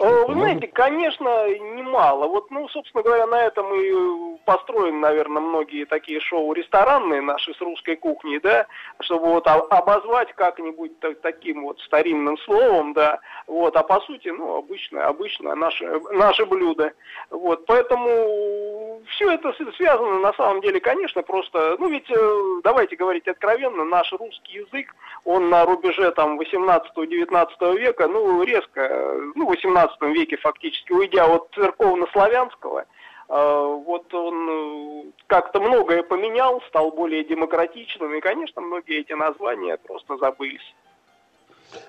Вы 0.00 0.34
знаете, 0.34 0.66
конечно, 0.68 1.48
немало. 1.76 2.26
Вот, 2.26 2.50
ну, 2.50 2.68
собственно 2.68 3.02
говоря, 3.02 3.26
на 3.26 3.42
этом 3.42 3.74
и 3.74 3.90
э, 3.92 4.38
построены, 4.46 4.98
наверное, 4.98 5.42
многие 5.42 5.84
такие 5.84 6.20
шоу 6.20 6.52
ресторанные 6.54 7.20
наши 7.20 7.52
с 7.52 7.60
русской 7.60 7.96
кухней, 7.96 8.40
да, 8.40 8.66
чтобы 9.00 9.26
вот 9.26 9.46
обозвать 9.46 10.32
как-нибудь 10.34 10.92
таким 11.22 11.64
вот 11.64 11.78
старинным 11.80 12.38
словом, 12.38 12.94
да, 12.94 13.20
вот, 13.46 13.76
а 13.76 13.82
по 13.82 14.00
сути, 14.00 14.28
ну, 14.28 14.56
обычно, 14.56 15.06
обычно 15.06 15.54
наши, 15.54 15.86
наши 16.12 16.46
блюда. 16.46 16.92
Вот, 17.30 17.66
поэтому 17.66 19.02
все 19.08 19.30
это 19.30 19.52
связано, 19.76 20.20
на 20.20 20.32
самом 20.32 20.60
деле, 20.62 20.80
конечно, 20.80 21.22
просто, 21.22 21.76
ну, 21.78 21.88
ведь, 21.88 22.10
э, 22.10 22.60
давайте 22.64 22.96
говорить 22.96 23.28
откровенно, 23.28 23.84
наш 23.84 24.10
русский 24.12 24.58
язык, 24.60 24.94
он 25.24 25.50
на 25.50 25.64
рубеже, 25.64 26.10
там, 26.12 26.38
18-19 26.38 27.76
века, 27.76 28.08
ну, 28.08 28.42
резко, 28.42 28.80
э, 28.80 29.32
ну, 29.34 29.46
18 29.46 29.89
XIX 29.98 30.12
веке 30.12 30.36
фактически, 30.36 30.92
уйдя 30.92 31.26
от 31.26 31.50
церковно-славянского, 31.54 32.80
э, 32.80 32.84
вот 33.28 34.12
он 34.14 34.48
э, 34.48 35.02
как-то 35.26 35.60
многое 35.60 36.02
поменял, 36.02 36.60
стал 36.68 36.90
более 36.90 37.24
демократичным, 37.24 38.14
и, 38.14 38.20
конечно, 38.20 38.60
многие 38.60 39.00
эти 39.00 39.12
названия 39.12 39.76
просто 39.76 40.16
забылись. 40.18 40.74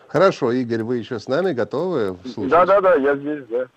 Хорошо, 0.07 0.51
Игорь, 0.51 0.83
вы 0.83 0.97
еще 0.97 1.19
с 1.19 1.27
нами 1.27 1.53
готовы 1.53 2.17
слушать? 2.33 2.51
Да, 2.51 2.65
да, 2.65 2.81
да, 2.81 2.95
я 2.95 3.15
здесь, 3.15 3.45
да. 3.47 3.67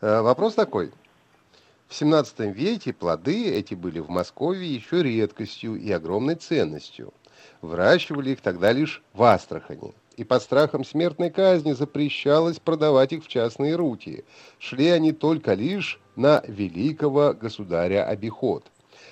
Э, 0.00 0.20
вопрос 0.22 0.54
такой. 0.54 0.92
В 1.88 1.94
17 1.94 2.40
веке 2.54 2.92
плоды 2.92 3.50
эти 3.50 3.74
были 3.74 4.00
в 4.00 4.08
Москве 4.08 4.66
еще 4.66 5.02
редкостью 5.02 5.76
и 5.76 5.90
огромной 5.92 6.34
ценностью. 6.34 7.12
Выращивали 7.62 8.30
их 8.30 8.40
тогда 8.40 8.72
лишь 8.72 9.02
в 9.12 9.22
Астрахани– 9.22 9.94
и 10.16 10.24
под 10.24 10.42
страхом 10.42 10.84
смертной 10.84 11.30
казни 11.30 11.72
запрещалось 11.72 12.58
продавать 12.58 13.12
их 13.12 13.24
в 13.24 13.28
частные 13.28 13.76
руки. 13.76 14.24
Шли 14.58 14.88
они 14.88 15.12
только 15.12 15.52
лишь 15.52 16.00
на 16.16 16.42
великого 16.46 17.34
государя 17.34 18.04
обиход. 18.04 18.64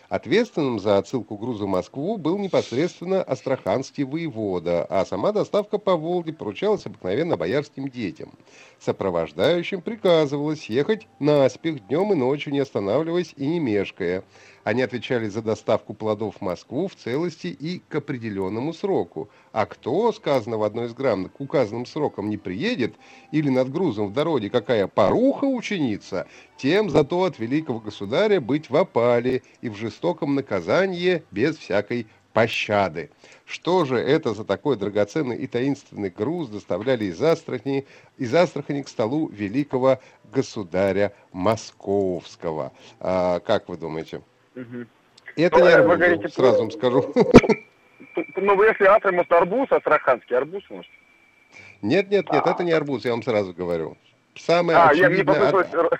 Ответственным 0.08 0.78
за 0.78 0.98
отсылку 0.98 1.36
груза 1.36 1.64
в 1.64 1.68
Москву 1.68 2.16
был 2.18 2.38
непосредственно 2.38 3.22
астраханский 3.22 4.04
воевода, 4.04 4.86
а 4.88 5.04
сама 5.04 5.32
доставка 5.32 5.78
по 5.78 5.96
Волге 5.96 6.32
поручалась 6.32 6.86
обыкновенно 6.86 7.36
боярским 7.36 7.88
детям. 7.88 8.30
Сопровождающим 8.78 9.80
приказывалось 9.80 10.68
ехать 10.70 11.06
наспех 11.18 11.86
днем 11.86 12.12
и 12.12 12.16
ночью, 12.16 12.52
не 12.52 12.60
останавливаясь 12.60 13.34
и 13.36 13.46
не 13.46 13.60
мешкая. 13.60 14.24
Они 14.64 14.80
отвечали 14.80 15.28
за 15.28 15.42
доставку 15.42 15.92
плодов 15.92 16.36
в 16.38 16.40
Москву 16.40 16.88
в 16.88 16.96
целости 16.96 17.48
и 17.48 17.82
к 17.86 17.94
определенному 17.96 18.72
сроку. 18.72 19.28
А 19.52 19.66
кто, 19.66 20.10
сказано 20.10 20.56
в 20.56 20.62
одной 20.62 20.86
из 20.86 20.94
грамм, 20.94 21.28
к 21.28 21.38
указанным 21.38 21.84
срокам 21.84 22.30
не 22.30 22.38
приедет, 22.38 22.94
или 23.30 23.50
над 23.50 23.70
грузом 23.70 24.08
в 24.08 24.14
дороге 24.14 24.48
какая 24.48 24.86
поруха 24.86 25.44
ученица, 25.44 26.26
тем 26.56 26.88
зато 26.88 27.22
от 27.22 27.38
великого 27.38 27.78
государя 27.78 28.40
быть 28.40 28.70
в 28.70 28.76
опале 28.76 29.42
и 29.60 29.68
в 29.68 29.76
жестоком 29.76 30.34
наказании 30.34 31.22
без 31.30 31.58
всякой 31.58 32.06
пощады. 32.32 33.10
Что 33.44 33.84
же 33.84 33.98
это 33.98 34.32
за 34.32 34.44
такой 34.44 34.76
драгоценный 34.76 35.36
и 35.36 35.46
таинственный 35.46 36.08
груз 36.08 36.48
доставляли 36.48 37.04
из 37.04 37.22
Астрахани, 37.22 37.84
из 38.16 38.34
Астрахани 38.34 38.80
к 38.80 38.88
столу 38.88 39.28
великого 39.28 40.00
государя 40.32 41.12
Московского? 41.32 42.72
А, 42.98 43.40
как 43.40 43.68
вы 43.68 43.76
думаете? 43.76 44.22
Мгм. 44.54 44.88
Это 45.36 45.58
Ну, 45.58 45.64
не 45.64 45.70
э, 45.70 45.82
вы 45.82 45.92
арбуз, 45.92 45.96
говорите, 45.96 46.28
сразу 46.28 46.58
вам 46.58 46.70
скажу. 46.70 47.12
Ну, 48.36 48.62
если 48.62 48.84
Астра, 48.84 49.10
может, 49.10 49.32
арбуз, 49.32 49.72
астраханский 49.72 50.36
арбуз, 50.36 50.62
может? 50.70 50.90
Нет, 51.82 52.10
нет, 52.10 52.30
нет, 52.30 52.46
это 52.46 52.62
не 52.62 52.70
арбуз, 52.70 53.04
я 53.04 53.10
вам 53.10 53.22
сразу 53.24 53.52
говорю. 53.52 53.96
Самое 54.36 54.78
А, 54.78 54.92
я, 54.94 55.06
очевидное, 55.06 55.50
от- 55.50 55.98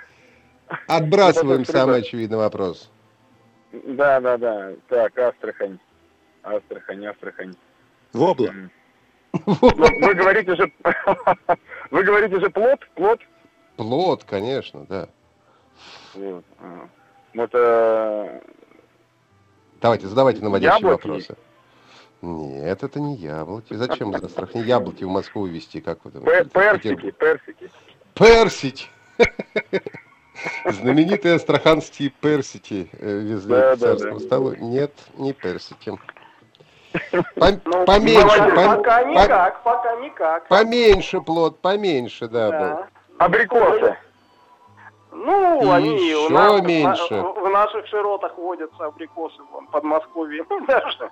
отбрасываем 0.87 1.65
самый 1.65 1.99
очевидный 1.99 2.37
вопрос. 2.39 2.91
Да, 3.73 4.21
да, 4.21 4.39
да. 4.39 4.73
Так, 4.89 5.19
Астрахань. 5.19 5.79
Астрахань, 6.43 7.07
Астрахань. 7.07 7.55
Вобла. 8.13 8.53
Ну, 9.47 9.57
Вы 9.61 10.15
говорите 10.15 10.55
же... 10.55 10.73
Вы 11.91 12.05
говорите 12.05 12.39
же 12.39 12.51
плод? 12.51 12.89
Плод? 12.95 13.21
Плод, 13.77 14.23
конечно, 14.23 14.87
да. 14.89 15.09
Вот. 17.35 17.51
это... 17.55 18.41
Давайте, 19.81 20.07
задавайте 20.07 20.43
наводящие 20.43 20.79
Яблоки? 20.79 21.07
вопросы. 21.07 21.37
Нет, 22.23 22.83
это 22.83 23.01
не 23.01 23.17
яблоки. 23.17 23.75
Зачем 23.75 24.15
из 24.17 24.25
Астрахани 24.25 24.63
яблоки 24.63 25.05
в 25.05 25.09
Москву 25.11 25.45
везти, 25.47 25.81
как 25.83 26.05
вы 26.05 26.11
думаете? 26.13 26.49
Персики, 26.49 27.11
персики. 27.11 27.71
Персики! 28.15 28.87
Знаменитые 30.65 31.35
астраханские 31.37 32.09
персики 32.11 32.89
э, 32.93 33.19
везли 33.19 33.51
Да, 33.55 33.77
к 33.77 33.79
царскому 33.79 34.19
да. 34.19 34.25
столу. 34.25 34.55
Нет, 34.57 34.93
не 35.17 35.33
персики. 35.33 35.91
Пом- 37.37 37.61
Ну, 37.65 37.85
Поменьше, 37.85 38.39
пом- 38.39 38.77
пока 38.77 39.03
никак, 39.05 39.63
пока 39.65 39.97
никак. 39.97 40.49
поменьше 40.49 41.21
плод, 41.21 41.61
поменьше, 41.61 42.29
да, 42.29 42.51
был. 42.51 42.59
Да. 42.59 42.89
Абрикосы. 43.19 43.97
Ну, 45.17 45.63
И 45.63 45.69
они 45.69 45.91
у 45.91 45.95
еще 46.25 46.29
нас, 46.33 46.61
меньше. 46.63 47.15
в, 47.15 47.41
в 47.41 47.49
наших 47.49 47.87
широтах 47.87 48.37
водятся 48.37 48.87
абрикосы 48.87 49.41
вон, 49.53 49.67
Подмосковье. 49.69 50.45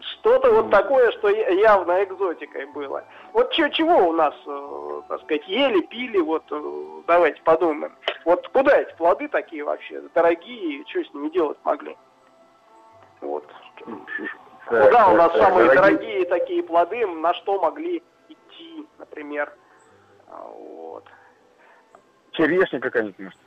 Что-то 0.00 0.50
вот 0.50 0.70
такое, 0.70 1.10
что 1.12 1.28
явно 1.28 2.02
экзотикой 2.02 2.66
было. 2.66 3.04
Вот 3.32 3.52
чё- 3.52 3.68
чего 3.68 4.08
у 4.08 4.12
нас, 4.12 4.34
э, 4.46 5.02
так 5.08 5.20
сказать, 5.22 5.46
ели, 5.46 5.80
пили, 5.82 6.18
вот 6.20 6.42
э, 6.50 7.02
давайте 7.06 7.40
подумаем. 7.42 7.94
Вот 8.24 8.48
куда 8.48 8.76
эти 8.78 8.94
плоды 8.96 9.28
такие 9.28 9.62
вообще 9.64 10.00
дорогие, 10.14 10.84
что 10.88 11.04
с 11.04 11.14
ними 11.14 11.28
делать 11.28 11.58
могли? 11.64 11.96
Вот. 13.20 13.46
Так, 14.66 14.86
Куда 14.86 15.08
у 15.08 15.16
нас 15.16 15.32
так, 15.32 15.42
самые 15.42 15.68
дорогие- 15.68 15.96
дорогие 15.98 16.24
такие 16.26 16.62
плоды, 16.62 17.06
на 17.06 17.34
что 17.34 17.60
могли 17.60 18.02
идти, 18.28 18.86
например? 18.98 19.52
А, 20.28 20.46
Вот. 20.48 21.04
Черешня 22.32 22.80
какая-нибудь, 22.80 23.18
может? 23.18 23.38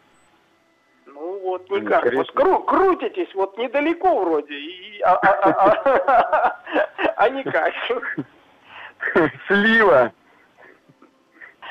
Ну 1.07 1.39
вот 1.39 1.69
Ну, 1.69 1.77
никак. 1.77 2.01
скорее 2.01 2.17
Вот 2.17 2.29
кру- 2.35 2.65
крутитесь 2.65 3.33
вот 3.35 3.57
недалеко 3.57 4.19
вроде, 4.21 4.53
и, 4.55 5.01
а, 5.01 5.15
а- 5.15 5.39
а- 5.41 5.71
а- 5.85 7.13
а 7.17 7.29
никак. 7.29 7.73
Слива. 9.47 10.11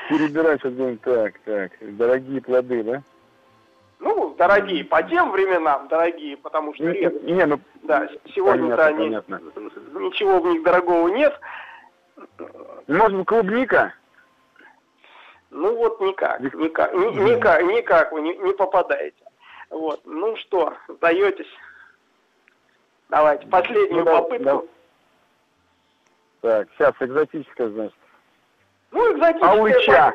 Перебирать 0.09 0.61
будем. 0.63 0.97
Так, 0.99 1.39
так. 1.45 1.71
Дорогие 1.81 2.41
плоды, 2.41 2.83
да? 2.83 3.01
Ну, 3.99 4.35
дорогие, 4.37 4.83
по 4.83 5.01
тем 5.03 5.31
временам 5.31 5.87
дорогие, 5.87 6.37
потому 6.37 6.75
что 6.75 6.83
Не, 6.83 7.31
не, 7.31 7.45
ну, 7.45 7.59
Да, 7.83 8.07
сегодня-то 8.33 8.85
они, 8.87 9.05
понятно. 9.05 9.41
ничего 9.93 10.39
в 10.39 10.47
них 10.47 10.63
дорогого 10.63 11.07
нет. 11.07 11.39
Может 12.87 13.25
клубника? 13.27 13.93
Ну 15.55 15.73
вот 15.73 16.01
никак, 16.01 16.41
Ник- 16.41 16.53
никак, 16.53 16.93
ни- 16.93 17.31
никак, 17.31 17.63
никак 17.63 18.11
вы 18.11 18.21
не, 18.21 18.35
не 18.35 18.51
попадаете. 18.51 19.23
Вот, 19.69 20.01
ну 20.03 20.35
что, 20.35 20.73
сдаетесь? 20.89 21.47
Давайте, 23.07 23.47
последнюю 23.47 24.03
Ну, 24.03 24.05
да, 24.05 24.21
попытку. 24.21 24.67
Так, 26.41 26.67
сейчас 26.77 26.93
экзотическое, 26.99 27.69
значит. 27.69 27.95
Ну, 28.91 29.13
экзотическая. 29.13 29.49
Алыча. 29.49 30.13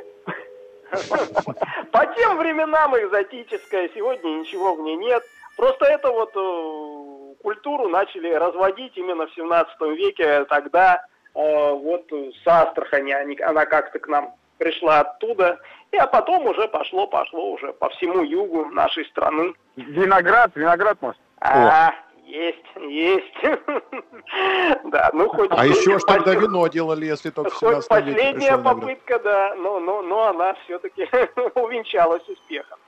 По 1.90 2.06
тем 2.14 2.36
временам 2.36 2.98
экзотическая, 2.98 3.88
сегодня 3.94 4.28
ничего 4.40 4.74
в 4.74 4.82
ней 4.82 4.96
нет. 4.96 5.22
Просто 5.56 5.86
это 5.86 6.10
вот 6.10 6.32
э, 6.36 7.42
культуру 7.42 7.88
начали 7.88 8.30
разводить 8.30 8.94
именно 8.98 9.26
в 9.26 9.32
17 9.32 9.80
веке, 9.96 10.44
тогда 10.44 11.02
э, 11.34 11.72
вот 11.72 12.12
с 12.12 12.46
Астрахани 12.46 13.12
они, 13.12 13.40
она 13.40 13.64
как-то 13.64 13.98
к 13.98 14.06
нам 14.06 14.34
пришла 14.60 15.00
оттуда, 15.00 15.58
и 15.90 15.96
а 15.96 16.06
потом 16.06 16.46
уже 16.46 16.68
пошло, 16.68 17.06
пошло 17.06 17.52
уже 17.52 17.72
по 17.72 17.88
всему 17.88 18.22
югу 18.22 18.66
нашей 18.66 19.06
страны. 19.06 19.54
Виноград, 19.76 20.52
виноград, 20.54 20.98
может? 21.00 21.20
А, 21.40 21.94
есть, 22.26 22.66
есть. 22.76 23.34
Да, 24.84 25.10
ну 25.12 25.28
хоть... 25.28 25.50
А 25.50 25.66
еще 25.66 25.98
ж 25.98 26.02
тогда 26.04 26.34
вино 26.34 26.66
делали, 26.68 27.06
если 27.06 27.30
только 27.30 27.50
Хоть 27.50 27.84
17 27.84 27.90
веке 27.90 28.14
последняя 28.14 28.58
попытка, 28.58 29.18
да, 29.18 29.54
но, 29.56 29.80
но, 29.80 30.02
но 30.02 30.28
она 30.28 30.54
все-таки 30.64 31.08
увенчалась 31.54 32.26
успехом. 32.28 32.78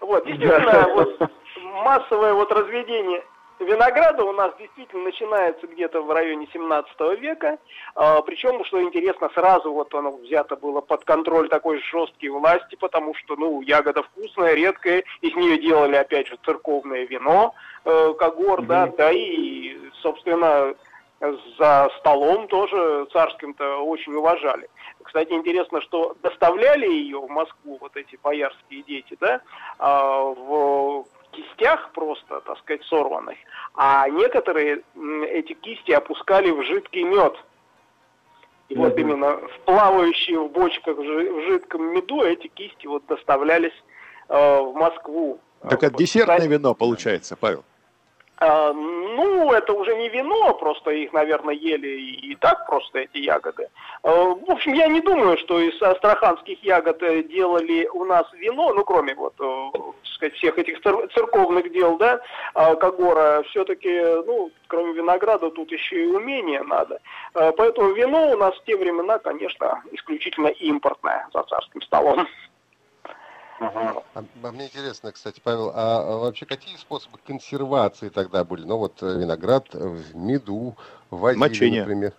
Вот, 0.00 0.24
действительно, 0.26 0.88
вот 0.94 1.30
массовое 1.84 2.34
вот 2.34 2.52
разведение 2.52 3.22
винограда 3.64 4.24
у 4.24 4.32
нас 4.32 4.52
действительно 4.58 5.04
начинается 5.04 5.66
где-то 5.66 6.02
в 6.02 6.10
районе 6.10 6.48
17 6.52 7.18
века, 7.18 7.58
а, 7.94 8.20
причем, 8.22 8.64
что 8.64 8.82
интересно, 8.82 9.30
сразу 9.34 9.72
вот 9.72 9.94
оно 9.94 10.12
взято 10.12 10.56
было 10.56 10.80
под 10.80 11.04
контроль 11.04 11.48
такой 11.48 11.80
жесткой 11.82 12.30
власти, 12.30 12.76
потому 12.76 13.14
что, 13.14 13.36
ну, 13.36 13.60
ягода 13.62 14.02
вкусная, 14.02 14.54
редкая, 14.54 15.04
из 15.20 15.34
нее 15.34 15.58
делали, 15.58 15.96
опять 15.96 16.28
же, 16.28 16.38
церковное 16.44 17.04
вино, 17.04 17.54
э, 17.84 18.14
когор, 18.18 18.62
да, 18.62 18.86
да, 18.96 19.10
и, 19.12 19.76
собственно, 20.02 20.74
за 21.58 21.88
столом 22.00 22.48
тоже 22.48 23.06
царским-то 23.12 23.78
очень 23.78 24.12
уважали. 24.14 24.68
Кстати, 25.02 25.32
интересно, 25.32 25.80
что 25.82 26.16
доставляли 26.22 26.86
ее 26.86 27.20
в 27.20 27.28
Москву, 27.28 27.78
вот 27.80 27.96
эти 27.96 28.18
боярские 28.22 28.82
дети, 28.82 29.16
да, 29.20 29.40
а, 29.78 30.20
в 30.20 31.06
кистях 31.32 31.90
просто, 31.92 32.40
так 32.40 32.58
сказать, 32.58 32.82
сорванных, 32.84 33.36
а 33.74 34.08
некоторые 34.08 34.82
эти 35.28 35.54
кисти 35.54 35.90
опускали 35.92 36.50
в 36.50 36.62
жидкий 36.64 37.02
мед. 37.02 37.34
И 38.68 38.74
вот 38.76 38.96
именно 38.96 39.36
в 39.36 39.60
плавающие 39.66 40.38
в 40.38 40.48
бочках 40.50 40.96
в 40.96 41.04
жи- 41.04 41.30
в 41.32 41.40
жидком 41.46 41.92
меду 41.94 42.22
эти 42.22 42.46
кисти 42.46 42.86
вот 42.86 43.04
доставлялись 43.06 43.74
э, 44.28 44.60
в 44.60 44.72
Москву. 44.74 45.40
Так 45.60 45.82
это 45.82 45.92
Вот, 45.92 45.98
десертное 45.98 46.46
вино 46.46 46.74
получается, 46.74 47.36
Павел. 47.36 47.64
А, 48.44 48.72
ну, 48.72 49.52
это 49.52 49.72
уже 49.72 49.94
не 49.94 50.08
вино, 50.08 50.54
просто 50.54 50.90
их, 50.90 51.12
наверное, 51.12 51.54
ели 51.54 51.88
и, 51.88 52.34
так 52.34 52.66
просто 52.66 52.98
эти 52.98 53.18
ягоды. 53.18 53.68
А, 54.02 54.10
в 54.10 54.50
общем, 54.50 54.72
я 54.72 54.88
не 54.88 55.00
думаю, 55.00 55.38
что 55.38 55.60
из 55.60 55.80
астраханских 55.80 56.60
ягод 56.64 57.00
э, 57.04 57.22
делали 57.22 57.86
у 57.94 58.04
нас 58.04 58.26
вино, 58.32 58.72
ну, 58.74 58.84
кроме 58.84 59.14
вот, 59.14 59.34
э, 59.38 59.70
сказать, 60.02 60.34
всех 60.34 60.58
этих 60.58 60.80
цер- 60.80 61.08
церковных 61.14 61.70
дел, 61.70 61.96
да, 61.98 62.20
а, 62.54 62.74
Когора, 62.74 63.44
все-таки, 63.50 64.02
ну, 64.26 64.50
кроме 64.66 64.92
винограда, 64.94 65.50
тут 65.50 65.70
еще 65.70 66.02
и 66.02 66.06
умение 66.06 66.62
надо. 66.62 67.00
Поэтому 67.34 67.92
вино 67.92 68.32
у 68.32 68.36
нас 68.36 68.56
в 68.56 68.64
те 68.64 68.76
времена, 68.76 69.18
конечно, 69.18 69.82
исключительно 69.92 70.48
импортное 70.48 71.28
за 71.32 71.44
царским 71.44 71.82
столом. 71.82 72.26
А, 73.62 74.02
а 74.14 74.50
мне 74.50 74.66
интересно, 74.66 75.12
кстати, 75.12 75.40
Павел, 75.42 75.70
а, 75.74 76.00
а 76.00 76.18
вообще 76.18 76.46
какие 76.46 76.76
способы 76.76 77.18
консервации 77.24 78.08
тогда 78.08 78.44
были? 78.44 78.64
Ну 78.64 78.76
вот 78.78 79.02
э, 79.02 79.18
виноград 79.18 79.68
э, 79.74 79.78
в 79.78 80.16
меду, 80.16 80.74
возили, 81.10 81.40
Мочение. 81.40 81.80
например. 81.82 82.12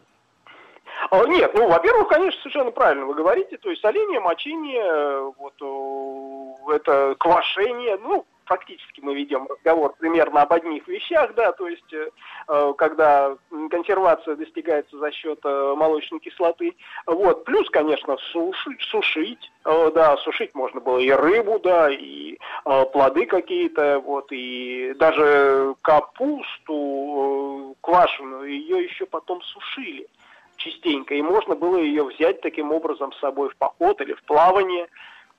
А, 1.11 1.25
Нет, 1.27 1.51
ну, 1.53 1.67
во-первых, 1.67 2.07
конечно, 2.07 2.39
совершенно 2.41 2.71
правильно 2.71 3.05
вы 3.05 3.15
говорите, 3.15 3.57
то 3.57 3.69
есть 3.69 3.81
соление, 3.81 4.19
мочение, 4.21 4.83
э, 4.83 5.31
вот 5.37 6.73
это 6.75 7.15
квашение, 7.19 7.97
ну, 8.01 8.25
фактически 8.45 9.01
мы 9.01 9.15
ведем 9.15 9.47
разговор 9.47 9.93
примерно 9.99 10.41
об 10.41 10.53
одних 10.53 10.87
вещах, 10.87 11.33
да, 11.35 11.51
то 11.51 11.67
есть 11.67 11.93
э, 11.93 12.09
э, 12.47 12.73
когда 12.77 13.35
консервация 13.69 14.35
достигается 14.35 14.97
за 14.97 15.11
счет 15.11 15.39
э, 15.43 15.73
молочной 15.75 16.19
кислоты, 16.19 16.75
вот, 17.05 17.45
плюс, 17.45 17.69
конечно, 17.69 18.17
сушить, 18.31 18.81
сушить, 18.81 19.51
э, 19.65 19.91
да, 19.93 20.17
сушить 20.17 20.53
можно 20.55 20.79
было 20.79 20.99
и 20.99 21.11
рыбу, 21.11 21.59
да, 21.59 21.89
и 21.91 22.37
э, 22.65 22.85
плоды 22.91 23.25
какие-то, 23.25 23.99
вот, 23.99 24.27
и 24.31 24.93
даже 24.95 25.75
капусту 25.81 27.71
э, 27.71 27.73
квашеную, 27.81 28.49
ее 28.49 28.83
еще 28.83 29.05
потом 29.05 29.41
сушили 29.41 30.07
частенько, 30.57 31.13
и 31.13 31.21
можно 31.21 31.55
было 31.55 31.77
ее 31.77 32.03
взять 32.03 32.41
таким 32.41 32.71
образом 32.71 33.11
с 33.13 33.19
собой 33.19 33.49
в 33.49 33.55
поход 33.57 34.01
или 34.01 34.13
в 34.13 34.23
плавание, 34.23 34.87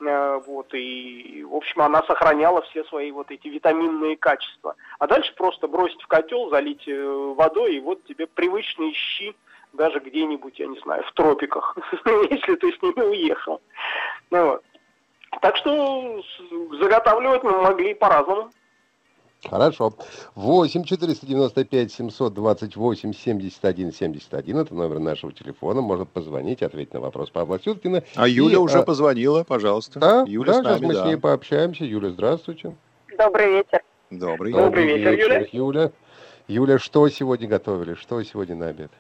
вот, 0.00 0.74
и, 0.74 1.44
в 1.44 1.54
общем, 1.54 1.82
она 1.82 2.02
сохраняла 2.02 2.62
все 2.62 2.84
свои 2.84 3.10
вот 3.10 3.30
эти 3.30 3.48
витаминные 3.48 4.16
качества. 4.16 4.74
А 4.98 5.06
дальше 5.06 5.34
просто 5.34 5.68
бросить 5.68 6.02
в 6.02 6.06
котел, 6.06 6.50
залить 6.50 6.86
э, 6.88 7.34
водой, 7.36 7.76
и 7.76 7.80
вот 7.80 8.04
тебе 8.04 8.26
привычные 8.26 8.92
щи, 8.92 9.34
даже 9.72 10.00
где-нибудь, 10.00 10.58
я 10.58 10.66
не 10.66 10.78
знаю, 10.80 11.04
в 11.04 11.12
тропиках, 11.12 11.76
если 12.30 12.56
ты 12.56 12.72
с 12.72 12.82
ними 12.82 13.02
уехал. 13.02 13.60
Ну, 14.30 14.46
вот. 14.46 14.64
Так 15.40 15.56
что 15.56 16.22
заготавливать 16.80 17.42
мы 17.42 17.60
могли 17.62 17.94
по-разному. 17.94 18.50
Хорошо. 19.48 19.94
8 20.34 20.84
495 20.84 21.92
728 21.92 23.12
71 23.12 23.92
71. 23.92 24.58
Это 24.58 24.74
номер 24.74 24.98
нашего 24.98 25.32
телефона. 25.32 25.80
Можно 25.80 26.04
позвонить, 26.04 26.62
ответить 26.62 26.94
на 26.94 27.00
вопрос 27.00 27.30
Павла 27.30 27.58
Сюткина. 27.58 28.02
А 28.14 28.28
И, 28.28 28.32
Юля 28.32 28.60
уже 28.60 28.78
а, 28.78 28.82
позвонила, 28.82 29.44
пожалуйста. 29.44 30.00
Да, 30.00 30.24
Юля 30.26 30.52
да, 30.52 30.52
с 30.52 30.56
сейчас 30.56 30.80
нами, 30.80 30.86
мы 30.86 30.94
с 30.94 30.98
да. 30.98 31.06
ней 31.06 31.16
пообщаемся. 31.16 31.84
Юля, 31.84 32.10
здравствуйте. 32.10 32.74
Добрый 33.16 33.50
вечер. 33.50 33.82
Добрый. 34.10 34.52
Добрый 34.52 34.86
вечер, 34.86 35.12
Юля. 35.12 35.46
Юля. 35.52 35.92
Юля, 36.46 36.78
что 36.78 37.08
сегодня 37.08 37.48
готовили? 37.48 37.94
Что 37.94 38.22
сегодня 38.22 38.54
на 38.54 38.68
обед? 38.68 38.90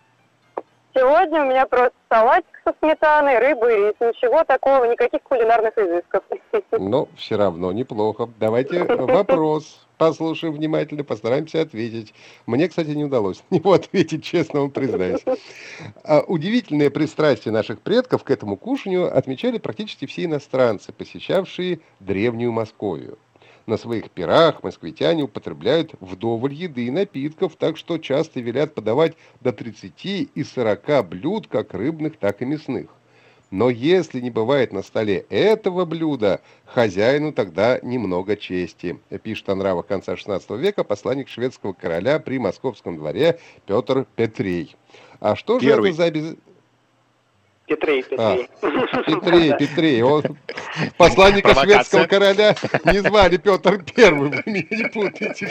Сегодня 0.94 1.42
у 1.42 1.46
меня 1.46 1.66
просто 1.66 1.92
салатик 2.08 2.60
со 2.64 2.72
сметаной, 2.78 3.38
рыба 3.38 3.68
и 3.68 3.76
рис. 3.76 3.94
Ничего 4.00 4.44
такого, 4.44 4.84
никаких 4.84 5.22
кулинарных 5.22 5.76
изысков. 5.76 6.22
Но 6.70 7.08
все 7.16 7.36
равно 7.36 7.72
неплохо. 7.72 8.28
Давайте 8.38 8.84
вопрос. 8.84 9.84
Послушаем 9.98 10.54
внимательно, 10.54 11.04
постараемся 11.04 11.62
ответить. 11.62 12.14
Мне, 12.46 12.68
кстати, 12.68 12.90
не 12.90 13.04
удалось 13.04 13.42
на 13.50 13.56
него 13.56 13.72
ответить, 13.74 14.24
честно 14.24 14.60
вам 14.60 14.70
признаюсь. 14.70 15.24
А, 16.04 16.20
Удивительное 16.20 16.90
пристрастие 16.90 17.52
наших 17.52 17.80
предков 17.80 18.24
к 18.24 18.30
этому 18.30 18.56
кушанию 18.56 19.16
отмечали 19.16 19.58
практически 19.58 20.06
все 20.06 20.24
иностранцы, 20.24 20.92
посещавшие 20.92 21.80
древнюю 22.00 22.52
Московию. 22.52 23.18
На 23.66 23.78
своих 23.78 24.10
пирах 24.10 24.62
москвитяне 24.62 25.22
употребляют 25.22 25.94
вдоволь 26.00 26.52
еды 26.52 26.86
и 26.86 26.90
напитков, 26.90 27.56
так 27.56 27.78
что 27.78 27.96
часто 27.96 28.40
велят 28.40 28.74
подавать 28.74 29.14
до 29.40 29.52
30 29.52 30.04
и 30.04 30.44
40 30.44 31.08
блюд, 31.08 31.46
как 31.46 31.72
рыбных, 31.72 32.18
так 32.18 32.42
и 32.42 32.44
мясных. 32.44 32.90
Но 33.50 33.70
если 33.70 34.20
не 34.20 34.30
бывает 34.30 34.72
на 34.72 34.82
столе 34.82 35.26
этого 35.30 35.84
блюда, 35.84 36.40
хозяину 36.64 37.32
тогда 37.32 37.78
немного 37.82 38.36
чести, 38.36 38.98
пишет 39.22 39.48
о 39.48 39.54
нравах 39.54 39.86
конца 39.86 40.14
XVI 40.14 40.58
века 40.58 40.82
посланник 40.82 41.28
шведского 41.28 41.72
короля 41.72 42.18
при 42.18 42.38
московском 42.38 42.96
дворе 42.96 43.38
Петр 43.66 44.06
Петрей. 44.16 44.76
А 45.20 45.36
что 45.36 45.60
же 45.60 45.66
Первый. 45.66 45.90
это 45.90 45.96
за 45.98 46.04
обяз... 46.04 46.34
Петрей, 47.66 48.04
А, 48.18 48.36
Петрей. 48.36 48.48
Петрей, 49.06 49.56
Петрей. 49.58 50.02
Он, 50.02 50.22
посланника 50.98 51.48
Провокация. 51.54 51.74
шведского 51.76 52.06
короля 52.06 52.54
не 52.92 52.98
звали 53.00 53.38
Петр 53.38 53.82
Первый, 53.94 54.28
вы 54.30 54.42
меня 54.44 54.66
не 54.70 54.84
путайте. 54.90 55.48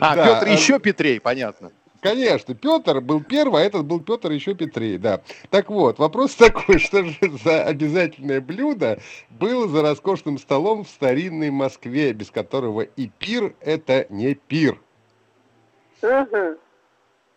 А, 0.00 0.14
Да, 0.16 0.24
Петр 0.26 0.46
а- 0.48 0.52
еще 0.52 0.78
Петрей, 0.78 1.20
понятно. 1.20 1.72
Конечно, 2.00 2.54
Петр 2.54 3.00
был 3.00 3.20
первый, 3.20 3.62
а 3.62 3.64
этот 3.66 3.84
был 3.84 3.98
Петр 3.98 4.30
еще 4.30 4.54
Петрей, 4.54 4.98
да. 4.98 5.20
Так 5.50 5.68
вот, 5.68 5.98
вопрос 5.98 6.36
такой, 6.36 6.78
что 6.78 7.02
же 7.04 7.16
за 7.42 7.64
обязательное 7.64 8.40
блюдо 8.40 9.00
было 9.30 9.66
за 9.66 9.82
роскошным 9.82 10.38
столом 10.38 10.84
в 10.84 10.88
старинной 10.88 11.50
Москве, 11.50 12.12
без 12.12 12.30
которого 12.30 12.82
и 12.82 13.08
пир– 13.18 13.54
это 13.60 14.06
не 14.10 14.34
пир. 14.34 14.78
Мгм. 16.00 16.56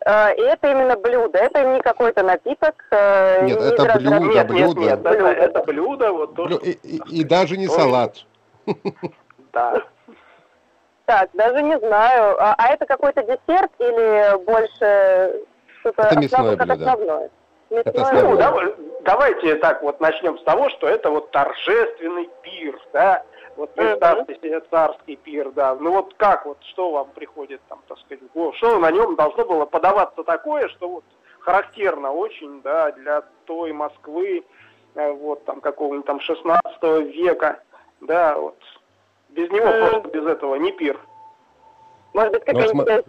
Э, 0.04 0.34
И 0.36 0.40
это 0.40 0.68
именно 0.70 0.96
блюдо, 0.96 1.38
это 1.38 1.62
не 1.64 1.80
какой-то 1.80 2.22
напиток. 2.22 2.74
э, 2.90 3.44
Нет, 3.46 3.60
не 3.60 3.66
это 3.66 3.82
блюдо, 3.98 4.18
Нет, 4.18 4.34
нет, 4.34 4.46
блюдо. 4.48 4.80
нет, 4.80 4.98
это, 5.00 5.10
Блюдо. 5.10 5.28
это 5.28 5.62
блюдо, 5.64 6.12
вот 6.12 6.34
то, 6.34 6.44
Блю- 6.46 6.56
что- 6.60 6.66
И, 6.70 6.72
и- 6.82 7.20
и 7.20 7.24
даже 7.24 7.56
не 7.56 7.68
Ой. 7.68 7.74
салат. 7.74 8.16
да. 9.52 9.82
Так, 11.06 11.30
даже 11.34 11.62
не 11.62 11.78
знаю. 11.78 12.36
А, 12.40 12.54
а 12.58 12.68
это 12.72 12.86
какой-то 12.86 13.22
десерт 13.22 13.70
или 13.78 14.44
больше 14.44 15.42
что-то 15.80 16.02
Это 16.02 16.18
мясное 16.20 16.52
основное, 16.52 16.56
блюдо. 16.56 16.72
основное? 16.74 17.30
Это 17.70 18.02
основное. 18.02 18.50
Ну, 18.50 18.74
давайте 19.04 19.54
так 19.56 19.82
вот 19.82 20.00
начнем 20.00 20.38
с 20.38 20.42
того, 20.42 20.68
что 20.70 20.86
это 20.88 21.10
вот 21.10 21.30
торжественный 21.32 22.28
пир, 22.42 22.78
да, 22.92 23.22
Вот 23.56 23.74
представьте 23.74 24.34
себе 24.36 24.60
царский 24.70 25.16
пир, 25.16 25.50
да. 25.50 25.74
Ну 25.74 25.92
вот 25.92 26.14
как, 26.14 26.46
вот 26.46 26.58
что 26.64 26.90
вам 26.92 27.10
приходит 27.14 27.60
там, 27.68 27.80
так 27.88 27.98
сказать, 27.98 28.22
что 28.56 28.78
на 28.78 28.90
нем 28.90 29.14
должно 29.16 29.44
было 29.44 29.66
подаваться 29.66 30.24
такое, 30.24 30.68
что 30.68 30.88
вот 30.88 31.04
характерно 31.40 32.12
очень, 32.12 32.62
да, 32.62 32.92
для 32.92 33.22
той 33.44 33.72
Москвы, 33.72 34.44
э, 34.94 35.12
вот 35.12 35.44
там 35.44 35.60
какого-нибудь 35.60 36.06
там 36.06 36.20
16 36.20 36.82
века, 37.14 37.60
да, 38.00 38.36
вот. 38.36 38.56
Без 39.28 39.50
него 39.50 39.66
просто 39.66 40.08
без 40.10 40.26
этого 40.26 40.56
не 40.56 40.72
пир. 40.72 40.98
Может 42.12 42.32
быть, 42.32 42.42
Ну, 42.46 42.52
какая-нибудь 42.52 43.04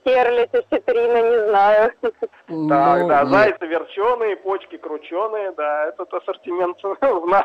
стерлядь, 0.00 0.54
осетрина, 0.54 1.30
не 1.30 1.48
знаю. 1.48 1.92
Так, 2.00 2.14
Ну, 2.48 2.68
да, 2.68 3.22
нет. 3.22 3.28
зайцы 3.30 3.66
верченые, 3.66 4.36
почки 4.36 4.76
крученые, 4.76 5.52
да, 5.52 5.86
этот 5.88 6.12
ассортимент 6.14 6.76
в 6.82 7.26
нас 7.26 7.44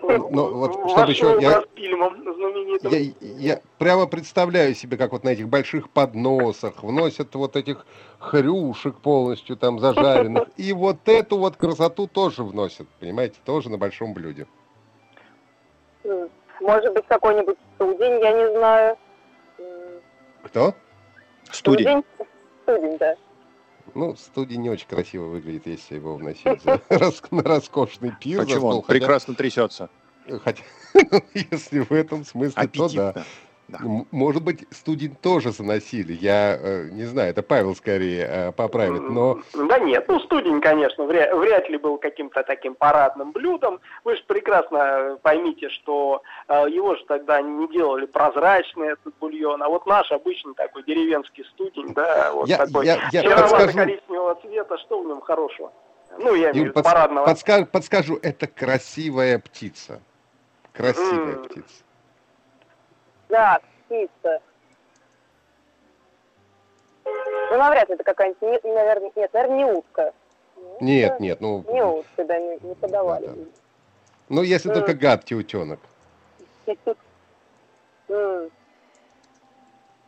Ну, 0.00 0.54
вот, 0.54 0.72
чтобы 0.90 1.10
еще 1.10 1.36
я- 1.40 1.60
с 1.62 1.66
фильмом 1.74 2.16
знаменитым. 2.22 2.90
Я, 2.90 2.98
я 3.20 3.60
прямо 3.78 4.06
представляю 4.06 4.74
себе, 4.74 4.96
как 4.96 5.12
вот 5.12 5.24
на 5.24 5.30
этих 5.30 5.48
больших 5.48 5.90
подносах 5.90 6.82
вносят 6.82 7.34
вот 7.34 7.56
этих 7.56 7.86
хрюшек 8.18 8.96
полностью 9.00 9.56
там 9.56 9.78
зажаренных. 9.78 10.48
И 10.56 10.72
вот 10.72 11.06
эту 11.06 11.38
вот 11.38 11.56
красоту 11.56 12.06
тоже 12.06 12.42
вносят, 12.44 12.86
понимаете, 13.00 13.36
тоже 13.44 13.70
на 13.70 13.78
большом 13.78 14.14
блюде. 14.14 14.46
Может 16.60 16.92
быть, 16.94 17.06
какой-нибудь 17.08 17.58
студень, 17.74 18.20
я 18.20 18.32
не 18.32 18.56
знаю. 18.56 18.96
Кто? 20.44 20.74
Студень. 21.52 22.02
Студень, 22.64 22.98
да. 22.98 23.14
Ну, 23.94 24.16
студий 24.16 24.56
не 24.56 24.70
очень 24.70 24.86
красиво 24.86 25.26
выглядит, 25.26 25.66
если 25.66 25.96
его 25.96 26.16
вносить 26.16 26.62
за 26.62 26.80
на 27.30 27.42
роскошный 27.42 28.12
пир. 28.18 28.44
Почему? 28.44 28.68
Он 28.68 28.82
прекрасно 28.82 29.34
трясется. 29.34 29.90
хотя, 30.42 30.62
ну, 30.94 31.20
если 31.34 31.80
в 31.80 31.92
этом 31.92 32.24
смысле, 32.24 32.66
то 32.68 32.88
да. 32.88 33.24
Да. 33.72 33.78
Может 34.10 34.42
быть, 34.42 34.66
студень 34.70 35.16
тоже 35.16 35.50
заносили. 35.50 36.12
Я 36.12 36.58
э, 36.60 36.88
не 36.92 37.04
знаю, 37.04 37.30
это 37.30 37.42
Павел 37.42 37.74
скорее 37.74 38.26
э, 38.28 38.52
поправит, 38.52 39.02
но 39.02 39.40
Да 39.54 39.78
нет, 39.78 40.04
ну 40.08 40.20
студень, 40.20 40.60
конечно, 40.60 41.04
вряд, 41.04 41.34
вряд 41.34 41.68
ли 41.70 41.78
был 41.78 41.96
каким-то 41.96 42.42
таким 42.42 42.74
парадным 42.74 43.32
блюдом. 43.32 43.80
Вы 44.04 44.16
же 44.16 44.22
прекрасно 44.26 44.76
э, 44.76 45.16
поймите, 45.22 45.70
что 45.70 46.22
э, 46.48 46.66
его 46.68 46.96
же 46.96 47.04
тогда 47.06 47.40
не 47.40 47.66
делали 47.68 48.04
прозрачный 48.04 48.88
этот 48.92 49.14
бульон, 49.20 49.62
а 49.62 49.68
вот 49.68 49.86
наш 49.86 50.12
обычный 50.12 50.54
такой 50.54 50.82
деревенский 50.82 51.44
студень, 51.44 51.94
да, 51.94 52.32
вот 52.34 52.48
я, 52.48 52.58
такой 52.58 52.84
я, 52.84 53.08
я 53.10 53.22
подскажу, 53.22 53.72
серовато-коричневого 53.72 54.34
цвета, 54.42 54.78
что 54.78 55.00
в 55.02 55.06
нем 55.06 55.20
хорошего? 55.22 55.72
Ну, 56.18 56.34
я 56.34 56.50
имею 56.50 56.52
в 56.52 56.68
виду 56.68 56.80
подс- 56.80 56.82
парадного. 56.82 57.26
подска- 57.26 57.64
подскажу, 57.64 58.18
это 58.22 58.46
красивая 58.46 59.38
птица. 59.38 60.00
Красивая 60.74 61.36
М. 61.36 61.44
птица. 61.44 61.84
Да, 63.32 63.60
птица. 63.86 64.42
Ну, 67.06 67.58
навряд 67.58 67.88
ли 67.88 67.94
это 67.94 68.04
какая-нибудь, 68.04 68.42
не- 68.42 68.72
наверное, 68.74 69.10
нет, 69.16 69.32
наверное, 69.32 69.56
не 69.56 69.64
утка. 69.64 70.12
Нет, 70.80 71.18
нет, 71.18 71.40
ну, 71.40 71.64
Не 71.72 71.82
утка, 71.82 72.24
да, 72.26 72.38
не, 72.38 72.58
не 72.60 72.74
подавали. 72.74 73.26
Да, 73.26 73.34
ну 74.28 74.42
если 74.42 74.68
М. 74.68 74.74
только 74.74 74.92
гадкий 74.92 75.34
утенок. 75.34 75.80
М, 78.08 78.50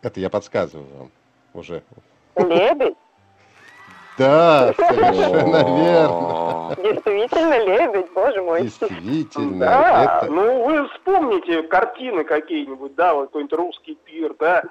Это 0.02 0.20
я 0.20 0.28
подсказываю 0.28 0.94
вам 0.94 1.12
уже. 1.54 1.82
Лебедь? 2.36 2.98
Да, 4.16 4.72
совершенно 4.76 5.82
верно. 5.82 6.76
Действительно, 6.76 7.58
лебедь, 7.64 8.12
боже 8.12 8.42
мой. 8.42 8.62
Действительно, 8.62 9.66
Да, 9.66 10.20
это... 10.22 10.32
ну 10.32 10.64
вы 10.64 10.88
вспомните 10.88 11.62
картины 11.62 12.24
какие-нибудь, 12.24 12.94
да, 12.94 13.14
вот 13.14 13.26
какой-нибудь 13.26 13.58
русский 13.58 13.98
пир, 14.04 14.34
да. 14.38 14.62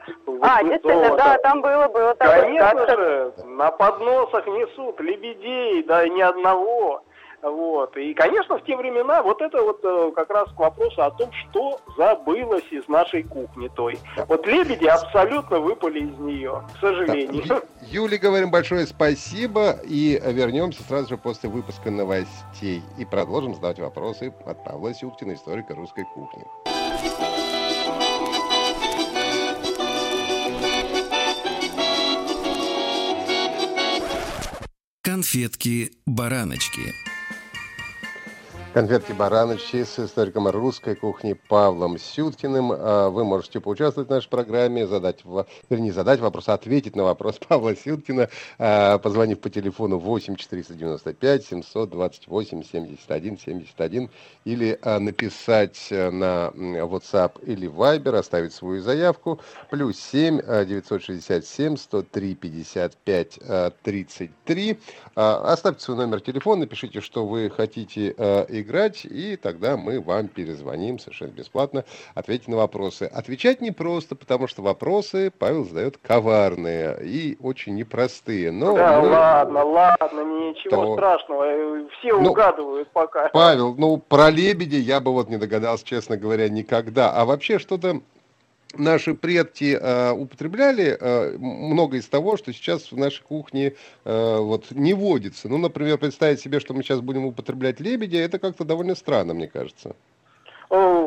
А, 0.42 0.64
действительно, 0.64 1.16
да, 1.18 1.38
там 1.40 1.62
было, 1.62 1.88
было. 1.88 2.16
Конечно 2.18 2.88
же, 2.88 3.34
на 3.46 3.72
подносах 3.72 4.48
несут 4.48 5.00
лебедей, 5.02 5.84
да, 5.84 6.08
ни 6.08 6.22
одного. 6.22 7.04
Вот. 7.44 7.96
И, 7.98 8.14
конечно, 8.14 8.58
в 8.58 8.64
те 8.64 8.76
времена 8.78 9.22
вот 9.22 9.42
это 9.42 9.62
вот 9.62 9.80
э, 9.84 10.12
как 10.16 10.30
раз 10.30 10.50
к 10.52 10.58
вопросу 10.58 11.04
о 11.04 11.12
том, 11.12 11.30
что 11.34 11.80
забылось 11.98 12.64
из 12.72 12.88
нашей 12.88 13.24
кухни 13.24 13.68
той. 13.76 14.00
Вот 14.28 14.48
лебеди 14.48 14.86
абсолютно 14.86 15.60
выпали 15.60 16.00
из 16.00 16.18
нее, 16.20 16.64
к 16.76 16.80
сожалению. 16.80 17.44
Так, 17.48 17.66
Ю- 17.82 18.04
Юле 18.04 18.18
говорим 18.18 18.50
большое 18.50 18.88
спасибо 18.88 19.78
и 19.84 20.20
вернемся 20.26 20.84
сразу 20.84 21.10
же 21.10 21.18
после 21.18 21.50
выпуска 21.50 21.92
новостей 21.92 22.82
и 22.98 23.06
продолжим 23.06 23.54
задавать 23.56 23.80
вопросы 23.80 24.34
от 24.46 24.64
Павла 24.64 24.94
Сюткина, 24.94 25.34
историка 25.34 25.76
русской 25.76 26.06
кухни. 26.14 26.44
Конфетки-бараночки. 35.02 37.13
Конфетки 38.74 39.12
бараночки 39.12 39.84
с 39.84 40.00
историком 40.00 40.48
русской 40.48 40.96
кухни 40.96 41.34
Павлом 41.34 42.00
Сюткиным. 42.00 42.72
А, 42.72 43.10
Вы 43.12 43.24
можете 43.24 43.60
поучаствовать 43.60 44.10
в 44.10 44.12
нашей 44.12 44.30
программе, 44.30 44.88
задать, 44.88 45.20
вернее, 45.70 45.94
задать 45.94 46.20
вопрос, 46.20 46.50
ответить 46.50 46.96
на 46.96 47.04
вопрос 47.04 47.38
Павла 47.48 47.76
Сюткина, 47.76 48.30
а, 48.58 48.98
позвонив 48.98 49.42
по 49.42 49.52
телефону 49.52 50.00
8 50.00 50.38
495 50.38 51.46
728 51.46 52.64
71 52.64 53.38
71 53.38 54.10
или 54.46 54.80
а, 54.82 55.00
написать 55.00 55.90
э, 55.92 56.10
на 56.10 56.52
WhatsApp 56.56 57.44
или 57.46 57.70
Viber, 57.70 58.18
оставить 58.18 58.54
свою 58.54 58.82
заявку, 58.82 59.40
плюс 59.70 60.00
7 60.00 60.42
а, 60.48 60.66
967 60.66 61.78
103 61.78 62.36
55 62.36 63.40
а, 63.48 63.72
33. 63.84 64.80
А, 65.16 65.54
Оставьте 65.54 65.84
свой 65.84 65.98
номер 65.98 66.22
телефона, 66.22 66.62
напишите, 66.62 67.02
что 67.02 67.28
вы 67.28 67.52
хотите 67.52 68.16
э, 68.18 68.63
играть, 68.64 69.06
и 69.06 69.36
тогда 69.36 69.78
мы 69.78 70.00
вам 70.02 70.28
перезвоним 70.28 70.98
совершенно 71.00 71.30
бесплатно, 71.32 71.86
ответить 72.16 72.48
на 72.48 72.58
вопросы. 72.58 73.04
Отвечать 73.04 73.62
непросто, 73.62 74.16
потому 74.16 74.48
что 74.48 74.62
вопросы 74.64 75.32
Павел 75.38 75.66
задает 75.66 75.98
коварные 75.98 76.98
и 77.04 77.38
очень 77.42 77.76
непростые. 77.76 78.52
Но 78.52 78.76
Да 78.76 79.00
мы- 79.02 79.10
ладно, 79.10 79.64
ладно, 79.64 80.22
ничего 80.22 80.86
То- 80.88 80.94
страшного. 80.96 81.44
э, 81.46 81.84
Все 82.00 82.20
Ну, 82.20 82.32
угадывают 82.32 82.90
пока. 82.92 83.30
Павел, 83.30 83.76
ну 83.76 83.98
про 83.98 84.30
лебеди 84.30 84.76
я 84.76 85.00
бы 85.00 85.12
вот 85.14 85.30
не 85.30 85.38
догадался, 85.38 85.86
честно 85.86 86.18
говоря, 86.18 86.50
никогда. 86.50 87.12
А 87.12 87.26
вообще 87.26 87.60
что-то 87.60 88.02
наши 88.74 89.14
предки 89.14 89.78
э, 89.80 90.12
употребляли 90.12 90.98
э, 91.00 91.38
много 91.38 91.98
из 91.98 92.08
того, 92.08 92.38
что 92.38 92.54
сейчас 92.54 92.92
в 92.92 92.98
нашей 92.98 93.24
кухне 93.24 93.74
э, 94.06 94.38
вот 94.38 94.72
не 94.72 94.94
водится. 94.94 95.50
Ну, 95.50 95.58
например, 95.58 95.98
представить 95.98 96.40
себе, 96.40 96.60
что 96.60 96.74
мы 96.74 96.84
сейчас 96.84 97.02
будем 97.02 97.26
употреблять 97.26 97.80
лебедя, 97.80 98.20
это 98.20 98.40
как-то 98.40 98.64
довольно 98.64 98.96
странно, 98.96 99.34
мне 99.34 99.48
кажется. 99.48 99.96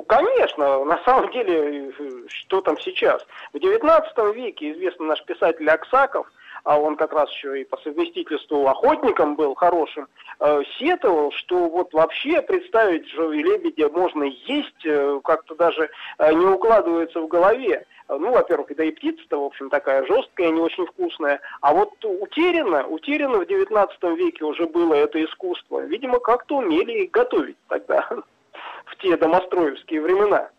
Конечно, 0.06 0.84
на 0.84 1.02
самом 1.04 1.30
деле, 1.32 1.90
э, 1.98 2.10
что 2.28 2.60
там 2.60 2.78
сейчас? 2.78 3.26
В 3.52 3.56
XIX 3.56 4.34
веке 4.34 4.72
известный 4.72 5.08
наш 5.08 5.24
писатель 5.24 5.68
Аксаков, 5.68 6.30
а 6.66 6.80
он 6.80 6.96
как 6.96 7.12
раз 7.12 7.30
еще 7.30 7.60
и 7.60 7.64
по 7.64 7.76
совместительству 7.78 8.66
охотником 8.66 9.36
был 9.36 9.54
хорошим, 9.54 10.08
э, 10.40 10.62
сетовал, 10.78 11.30
что 11.30 11.68
вот 11.68 11.94
вообще 11.94 12.42
представить, 12.42 13.08
что 13.10 13.32
и 13.32 13.40
лебедя 13.40 13.88
можно 13.88 14.24
есть, 14.24 14.84
э, 14.84 15.20
как-то 15.22 15.54
даже 15.54 15.88
э, 16.18 16.32
не 16.32 16.44
укладывается 16.44 17.20
в 17.20 17.28
голове. 17.28 17.86
Ну, 18.08 18.32
во-первых, 18.32 18.74
да 18.76 18.84
и 18.84 18.90
птица-то, 18.90 19.40
в 19.40 19.44
общем, 19.44 19.70
такая 19.70 20.04
жесткая, 20.06 20.50
не 20.50 20.60
очень 20.60 20.86
вкусная. 20.86 21.40
А 21.60 21.72
вот 21.72 21.92
утеряно, 22.04 22.86
утеряно 22.86 23.38
в 23.38 23.42
XIX 23.42 24.16
веке 24.16 24.44
уже 24.44 24.66
было 24.66 24.94
это 24.94 25.24
искусство. 25.24 25.80
Видимо, 25.80 26.18
как-то 26.18 26.56
умели 26.56 27.06
готовить 27.06 27.56
тогда, 27.68 28.08
в 28.86 28.96
те 28.96 29.16
домостроевские 29.16 30.00
времена. 30.00 30.50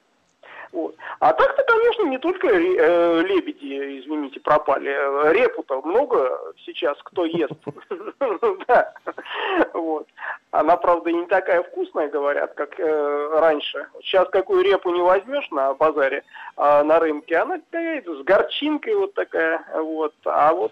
Вот. 0.71 0.95
А 1.19 1.33
так-то, 1.33 1.63
конечно, 1.63 2.03
не 2.03 2.17
только 2.17 2.47
э, 2.47 3.21
лебеди, 3.23 3.99
извините, 3.99 4.39
пропали. 4.39 4.89
Репу-то 5.33 5.81
много 5.81 6.39
сейчас 6.65 6.97
кто 7.03 7.25
ест. 7.25 7.53
Она, 10.51 10.77
правда, 10.77 11.11
не 11.11 11.25
такая 11.27 11.63
вкусная, 11.63 12.09
говорят, 12.09 12.53
как 12.55 12.79
э, 12.79 13.39
раньше. 13.39 13.87
Сейчас 14.01 14.27
какую 14.29 14.63
репу 14.63 14.91
не 14.91 15.01
возьмешь 15.01 15.49
на 15.51 15.73
базаре, 15.73 16.23
а 16.55 16.83
на 16.83 16.99
рынке, 16.99 17.37
она 17.37 17.59
какая-то 17.59 18.15
с 18.15 18.23
горчинкой 18.23 18.95
вот 18.95 19.13
такая. 19.13 19.63
Вот. 19.75 20.13
А 20.25 20.53
вот 20.53 20.71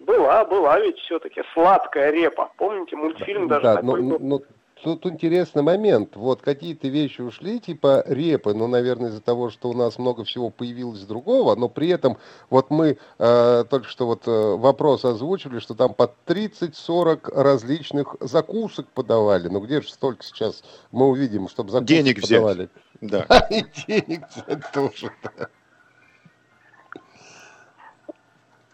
была, 0.00 0.44
была 0.44 0.78
ведь 0.80 0.98
все-таки 0.98 1.42
сладкая 1.52 2.10
репа. 2.10 2.50
Помните, 2.56 2.96
мультфильм 2.96 3.48
даже 3.48 3.64
да, 3.64 3.76
такой 3.76 4.02
ну, 4.02 4.10
был? 4.10 4.18
ну, 4.20 4.42
тут 4.82 5.06
интересный 5.06 5.62
момент. 5.62 6.16
Вот 6.16 6.42
какие-то 6.42 6.88
вещи 6.88 7.20
ушли, 7.20 7.58
типа 7.60 8.04
репы, 8.06 8.54
ну, 8.54 8.66
наверное, 8.66 9.10
из-за 9.10 9.20
того, 9.20 9.50
что 9.50 9.70
у 9.70 9.72
нас 9.72 9.98
много 9.98 10.24
всего 10.24 10.50
появилось 10.50 11.00
другого, 11.00 11.54
но 11.56 11.68
при 11.68 11.88
этом 11.88 12.18
вот 12.50 12.70
мы 12.70 12.98
э, 13.18 13.64
только 13.68 13.88
что 13.88 14.06
вот 14.06 14.26
э, 14.26 14.30
вопрос 14.56 15.04
озвучили, 15.04 15.58
что 15.58 15.74
там 15.74 15.94
по 15.94 16.12
30-40 16.26 17.34
различных 17.34 18.16
закусок 18.20 18.86
подавали. 18.88 19.48
Ну, 19.48 19.60
где 19.60 19.80
же 19.80 19.88
столько 19.88 20.22
сейчас 20.22 20.62
мы 20.92 21.08
увидим, 21.08 21.48
чтобы 21.48 21.70
закусок 21.70 21.88
Денег 21.88 22.20
подавали? 22.20 22.68
взять. 23.00 23.26
Да. 23.28 23.46
И 23.50 23.64
денег 23.86 24.22
взять 24.28 24.72
тоже, 24.72 25.10
да. 25.22 25.48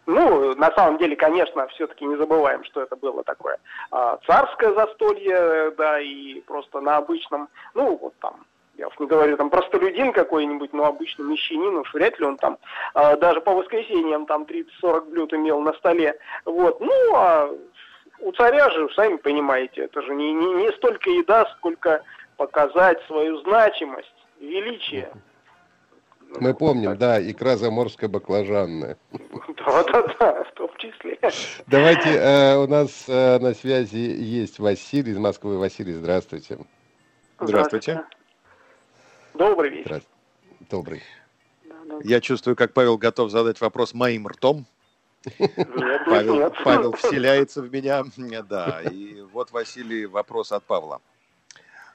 Ну, 0.07 0.55
на 0.57 0.73
самом 0.73 0.99
деле, 0.99 1.15
конечно, 1.15 1.67
все-таки 1.69 2.05
не 2.05 2.17
забываем, 2.17 2.65
что 2.65 2.83
это 2.83 2.97
было 2.97 3.23
такое 3.23 3.59
а, 3.93 4.19
царское 4.27 4.75
застолье, 4.75 5.73
да, 5.79 6.01
и 6.01 6.41
просто 6.41 6.81
на 6.81 6.97
обычном, 6.97 7.49
ну, 7.75 7.97
вот 7.97 8.15
там, 8.21 8.45
я 8.77 8.89
уж 8.89 8.99
не 8.99 9.07
говорю, 9.07 9.37
там, 9.37 9.49
простолюдин 9.49 10.13
какой-нибудь, 10.13 10.73
но 10.73 10.87
обычный 10.87 11.25
мещанин, 11.27 11.77
уж 11.77 11.95
вряд 11.95 12.19
ли 12.19 12.27
он 12.27 12.37
там, 12.37 12.59
а, 12.95 13.17
даже 13.17 13.41
по 13.41 13.53
воскресеньям 13.53 14.27
там 14.27 14.43
30-40 14.43 15.11
блюд 15.11 15.35
имел 15.35 15.61
на 15.61 15.73
столе, 15.75 16.19
вот, 16.45 16.81
ну, 16.81 17.15
а 17.15 17.49
у 18.19 18.33
царя 18.33 18.71
же, 18.71 18.89
сами 18.95 19.17
понимаете, 19.17 19.83
это 19.83 20.03
же 20.03 20.15
не, 20.15 20.33
не, 20.33 20.55
не 20.55 20.73
столько 20.73 21.11
еда, 21.11 21.47
сколько 21.59 22.03
показать 22.37 23.01
свою 23.07 23.39
значимость, 23.39 24.15
величие. 24.41 25.13
Мы 26.41 26.55
помним, 26.55 26.97
да, 26.97 27.23
икра 27.23 27.57
заморская 27.57 28.09
баклажанная. 28.09 28.97
Да-да-да, 29.13 30.45
в 30.45 30.53
том 30.53 30.71
числе. 30.79 31.19
Давайте, 31.67 32.09
э, 32.11 32.57
у 32.57 32.67
нас 32.67 33.05
э, 33.09 33.39
на 33.39 33.55
связи 33.55 33.97
есть 33.97 34.59
Василий 34.59 35.13
из 35.13 35.19
Москвы. 35.19 35.59
Василий, 35.59 35.93
здравствуйте. 35.93 36.59
Здравствуйте. 37.41 38.05
Добрый 39.35 39.71
вечер. 39.71 39.87
Здравствуйте. 39.87 40.67
Добрый. 40.71 41.03
Я 42.05 42.21
чувствую, 42.21 42.57
как 42.57 42.73
Павел 42.73 42.97
готов 42.97 43.31
задать 43.31 43.61
вопрос 43.61 43.95
моим 43.95 44.27
ртом. 44.27 44.67
Нет, 45.39 46.03
Павел, 46.07 46.35
нет. 46.37 46.55
Павел 46.65 46.93
вселяется 46.93 47.63
в 47.63 47.73
меня. 47.73 48.03
Да, 48.43 48.81
и 48.83 49.21
вот, 49.33 49.51
Василий, 49.53 50.07
вопрос 50.07 50.53
от 50.53 50.65
Павла. 50.65 51.01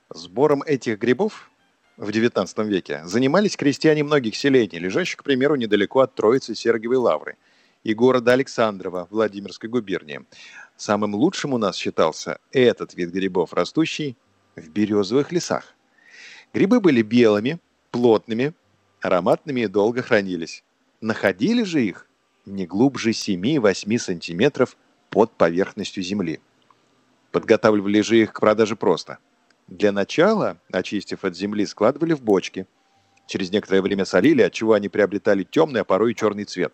Сбором 0.09 0.63
этих 0.63 0.99
грибов 0.99 1.49
в 1.97 2.09
XIX 2.09 2.67
веке 2.67 3.01
занимались 3.05 3.57
крестьяне 3.57 4.03
многих 4.03 4.35
селений, 4.35 4.77
лежащих, 4.77 5.17
к 5.17 5.23
примеру, 5.23 5.55
недалеко 5.55 6.01
от 6.01 6.13
Троицы 6.13 6.53
Сергиевой 6.53 6.97
Лавры 6.97 7.37
и 7.83 7.93
города 7.93 8.33
Александрова 8.33 9.07
Владимирской 9.09 9.69
губернии. 9.69 10.21
Самым 10.75 11.15
лучшим 11.15 11.53
у 11.53 11.57
нас 11.57 11.75
считался 11.75 12.39
этот 12.51 12.93
вид 12.93 13.09
грибов, 13.09 13.53
растущий 13.53 14.15
в 14.55 14.69
березовых 14.69 15.31
лесах. 15.31 15.73
Грибы 16.53 16.79
были 16.79 17.01
белыми, 17.01 17.59
плотными, 17.89 18.53
ароматными 19.01 19.61
и 19.61 19.67
долго 19.67 20.03
хранились. 20.03 20.63
Находили 21.01 21.63
же 21.63 21.83
их 21.83 22.07
не 22.45 22.67
глубже 22.67 23.09
7-8 23.09 23.97
сантиметров 23.97 24.77
под 25.09 25.31
поверхностью 25.31 26.03
земли. 26.03 26.39
Подготавливали 27.31 28.01
же 28.01 28.19
их 28.19 28.33
к 28.33 28.39
продаже 28.39 28.75
просто. 28.75 29.17
Для 29.67 29.91
начала, 29.91 30.57
очистив 30.71 31.25
от 31.25 31.35
земли, 31.35 31.65
складывали 31.65 32.13
в 32.13 32.21
бочки. 32.21 32.65
Через 33.27 33.51
некоторое 33.51 33.81
время 33.81 34.05
солили, 34.05 34.41
отчего 34.41 34.73
они 34.73 34.87
приобретали 34.87 35.43
темный, 35.43 35.81
а 35.81 35.83
порой 35.83 36.11
и 36.11 36.15
черный 36.15 36.45
цвет. 36.45 36.73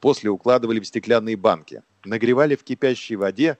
После 0.00 0.30
укладывали 0.30 0.80
в 0.80 0.86
стеклянные 0.86 1.36
банки, 1.36 1.82
нагревали 2.04 2.56
в 2.56 2.64
кипящей 2.64 3.16
воде 3.16 3.58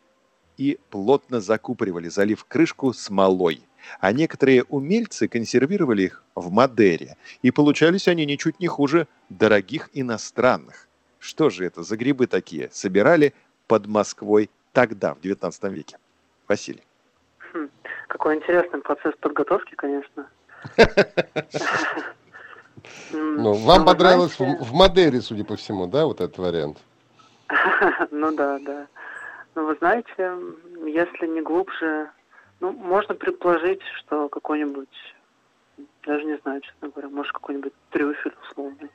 и 0.57 0.79
плотно 0.91 1.41
закупоривали, 1.41 2.09
залив 2.09 2.45
крышку 2.47 2.95
смолой. 2.95 3.61
А 4.01 4.13
некоторые 4.13 4.65
умельцы 4.65 5.29
консервировали 5.29 6.05
их 6.05 6.25
в 6.35 6.51
Мадере, 6.51 7.17
и 7.43 7.51
получались 7.51 8.09
они 8.09 8.25
ничуть 8.25 8.59
не 8.59 8.67
хуже 8.67 9.07
дорогих 9.29 9.91
иностранных. 9.93 10.89
Что 11.19 11.51
же 11.51 11.67
это 11.67 11.83
за 11.83 11.97
грибы 11.97 12.27
такие? 12.27 12.71
Собирали 12.73 13.35
под 13.69 13.87
Москвой 13.87 14.51
тогда, 14.73 15.15
в 15.15 15.21
19 15.21 15.65
веке. 15.65 15.99
Василий. 16.49 16.83
Какой 18.07 18.37
интересный 18.37 18.81
процесс 18.81 19.15
подготовки, 19.21 19.75
конечно. 19.75 20.27
Ну, 23.11 23.53
вам 23.55 23.85
понравилось 23.85 24.39
в, 24.39 24.73
Мадере, 24.73 25.21
судя 25.21 25.45
по 25.45 25.57
всему, 25.57 25.87
да, 25.87 26.07
вот 26.07 26.21
этот 26.21 26.39
вариант? 26.39 26.79
Ну 28.13 28.35
да, 28.37 28.59
да. 28.61 28.87
Ну, 29.55 29.67
вы 29.67 29.75
знаете, 29.77 30.33
если 30.87 31.27
не 31.27 31.41
глубже, 31.41 32.11
ну, 32.61 32.73
можно 32.73 33.15
предположить, 33.15 33.81
что 33.99 34.29
какой-нибудь, 34.29 35.15
даже 36.05 36.25
не 36.25 36.37
знаю, 36.39 36.61
честно 36.61 36.89
говоря, 36.91 37.09
может, 37.09 37.33
какой-нибудь 37.33 37.73
трюфель 37.91 38.35
условный. 38.49 38.91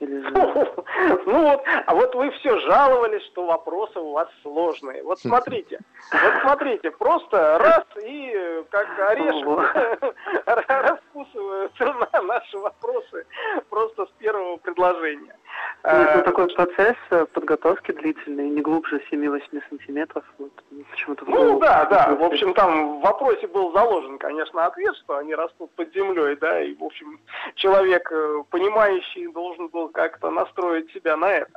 Или 0.00 0.20
же... 0.20 0.30
Ну 1.26 1.42
вот, 1.42 1.62
а 1.86 1.94
вот 1.94 2.14
вы 2.14 2.30
все 2.32 2.58
жаловались, 2.60 3.22
что 3.26 3.46
вопросы 3.46 3.98
у 3.98 4.12
вас 4.12 4.28
сложные. 4.42 5.02
Вот 5.02 5.18
смотрите, 5.18 5.80
вот 6.12 6.32
смотрите, 6.42 6.90
просто 6.90 7.58
раз 7.58 7.84
и 8.02 8.64
как 8.70 8.86
орешек 9.10 10.14
раскусываются 10.46 11.84
на 12.12 12.22
наши 12.22 12.58
вопросы 12.58 13.26
просто 13.68 14.06
с 14.06 14.10
первого 14.18 14.56
предложения. 14.56 15.36
Нет, 15.86 16.10
ну 16.14 16.20
Э, 16.20 16.22
такой 16.24 16.48
процесс 16.48 16.96
э, 17.10 17.26
подготовки 17.32 17.92
длительный, 17.92 18.48
не 18.48 18.60
глубже 18.60 19.00
7-8 19.10 19.62
сантиметров. 19.68 20.24
Вот, 20.38 20.50
почему-то 20.90 21.24
в 21.24 21.28
Ну 21.28 21.60
да, 21.60 21.84
да. 21.84 22.14
В 22.14 22.24
общем, 22.24 22.54
там 22.54 22.98
в 22.98 23.02
вопросе 23.02 23.46
был 23.46 23.72
заложен, 23.72 24.18
конечно, 24.18 24.66
ответ, 24.66 24.96
что 24.96 25.18
они 25.18 25.34
растут 25.34 25.70
под 25.76 25.94
землей, 25.94 26.36
да, 26.36 26.60
и, 26.60 26.74
в 26.74 26.82
общем, 26.82 27.20
человек, 27.54 28.10
э, 28.10 28.42
понимающий, 28.50 29.28
должен 29.28 29.68
был 29.68 29.88
как-то 29.88 30.30
настроить 30.30 30.90
себя 30.92 31.16
на 31.16 31.32
это. 31.32 31.52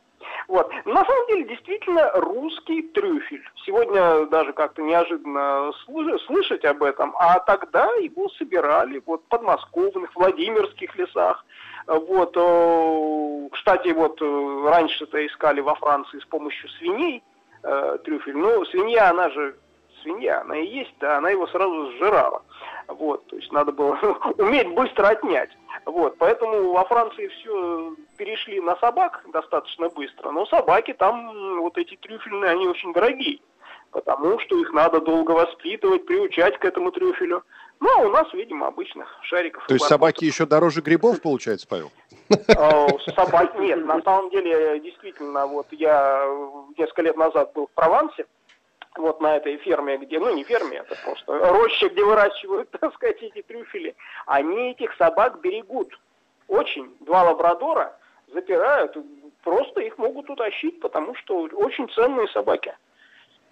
Вот. 0.47 0.69
На 0.85 1.05
самом 1.05 1.27
деле, 1.27 1.43
действительно, 1.45 2.11
русский 2.13 2.83
трюфель. 2.83 3.43
Сегодня 3.65 4.25
даже 4.27 4.53
как-то 4.53 4.81
неожиданно 4.81 5.71
слы- 5.85 6.19
слышать 6.25 6.65
об 6.65 6.83
этом, 6.83 7.15
а 7.17 7.39
тогда 7.39 7.85
его 7.95 8.29
собирали 8.29 9.01
вот 9.05 9.21
в 9.21 9.29
подмосковных, 9.29 10.15
Владимирских 10.15 10.95
лесах. 10.97 11.45
Вот, 11.87 12.33
э, 12.35 13.49
кстати, 13.51 13.89
вот 13.89 14.21
э, 14.21 14.69
раньше-то 14.69 15.25
искали 15.25 15.61
во 15.61 15.75
Франции 15.75 16.19
с 16.19 16.25
помощью 16.25 16.69
свиней 16.69 17.23
э, 17.63 17.97
трюфель. 18.03 18.37
Ну, 18.37 18.65
свинья, 18.65 19.09
она 19.09 19.29
же 19.29 19.55
свинья, 20.01 20.41
она 20.41 20.57
и 20.57 20.65
есть, 20.65 20.93
да, 20.99 21.17
она 21.17 21.29
его 21.29 21.47
сразу 21.47 21.91
сжирала. 21.93 22.43
Вот, 22.87 23.25
то 23.27 23.35
есть 23.35 23.51
надо 23.51 23.71
было 23.71 23.97
уметь 24.37 24.73
быстро 24.73 25.07
отнять. 25.07 25.49
Вот, 25.85 26.17
поэтому 26.17 26.71
во 26.71 26.83
Франции 26.85 27.27
все 27.27 27.95
перешли 28.17 28.59
на 28.59 28.75
собак 28.77 29.23
достаточно 29.31 29.89
быстро, 29.89 30.31
но 30.31 30.45
собаки 30.45 30.93
там, 30.93 31.61
вот 31.61 31.77
эти 31.77 31.95
трюфельные, 31.95 32.51
они 32.51 32.67
очень 32.67 32.93
дорогие, 32.93 33.39
потому 33.91 34.39
что 34.39 34.59
их 34.59 34.73
надо 34.73 34.99
долго 35.01 35.31
воспитывать, 35.31 36.05
приучать 36.05 36.57
к 36.57 36.65
этому 36.65 36.91
трюфелю. 36.91 37.43
Ну, 37.79 38.07
у 38.07 38.09
нас, 38.09 38.31
видимо, 38.33 38.67
обычных 38.67 39.07
шариков. 39.23 39.65
То 39.67 39.73
есть 39.73 39.85
собаки 39.85 40.25
еще 40.25 40.45
дороже 40.45 40.81
грибов, 40.81 41.21
получается, 41.21 41.67
Павел? 41.67 41.91
Э, 42.29 42.87
Собак 43.15 43.57
нет. 43.57 43.85
На 43.85 44.01
самом 44.01 44.29
деле, 44.31 44.79
действительно, 44.79 45.47
вот 45.47 45.67
я 45.71 46.25
несколько 46.77 47.01
лет 47.03 47.15
назад 47.15 47.53
был 47.53 47.67
в 47.67 47.71
Провансе, 47.71 48.25
вот 48.97 49.21
на 49.21 49.37
этой 49.37 49.57
ферме, 49.57 49.97
где, 49.97 50.19
ну 50.19 50.33
не 50.33 50.43
ферме, 50.43 50.77
это 50.79 50.95
просто 51.03 51.49
роще, 51.49 51.89
где 51.89 52.03
выращивают, 52.03 52.69
так 52.79 52.93
сказать, 52.95 53.21
эти 53.21 53.41
трюфели. 53.41 53.95
Они 54.25 54.71
этих 54.71 54.93
собак 54.97 55.39
берегут. 55.41 55.97
Очень. 56.47 56.95
Два 57.01 57.23
лабрадора 57.23 57.97
запирают, 58.33 58.97
просто 59.43 59.81
их 59.81 59.97
могут 59.97 60.29
утащить, 60.29 60.79
потому 60.79 61.15
что 61.15 61.47
очень 61.53 61.87
ценные 61.89 62.27
собаки. 62.29 62.75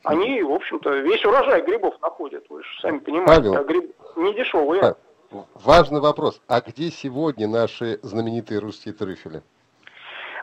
Они, 0.07 0.41
в 0.41 0.51
общем-то, 0.51 0.89
весь 0.97 1.23
урожай 1.25 1.61
грибов 1.61 1.95
находят, 2.01 2.45
вы 2.49 2.63
же 2.63 2.69
сами 2.81 2.99
понимаете, 2.99 3.33
Павел. 3.33 3.55
а 3.55 3.63
гриб 3.63 3.95
не 4.15 4.33
дешевые. 4.33 4.81
Павел. 4.81 4.97
Важный 5.55 5.99
вопрос. 5.99 6.41
А 6.47 6.61
где 6.61 6.89
сегодня 6.89 7.47
наши 7.47 7.99
знаменитые 8.01 8.59
русские 8.59 8.93
трюфели? 8.93 9.41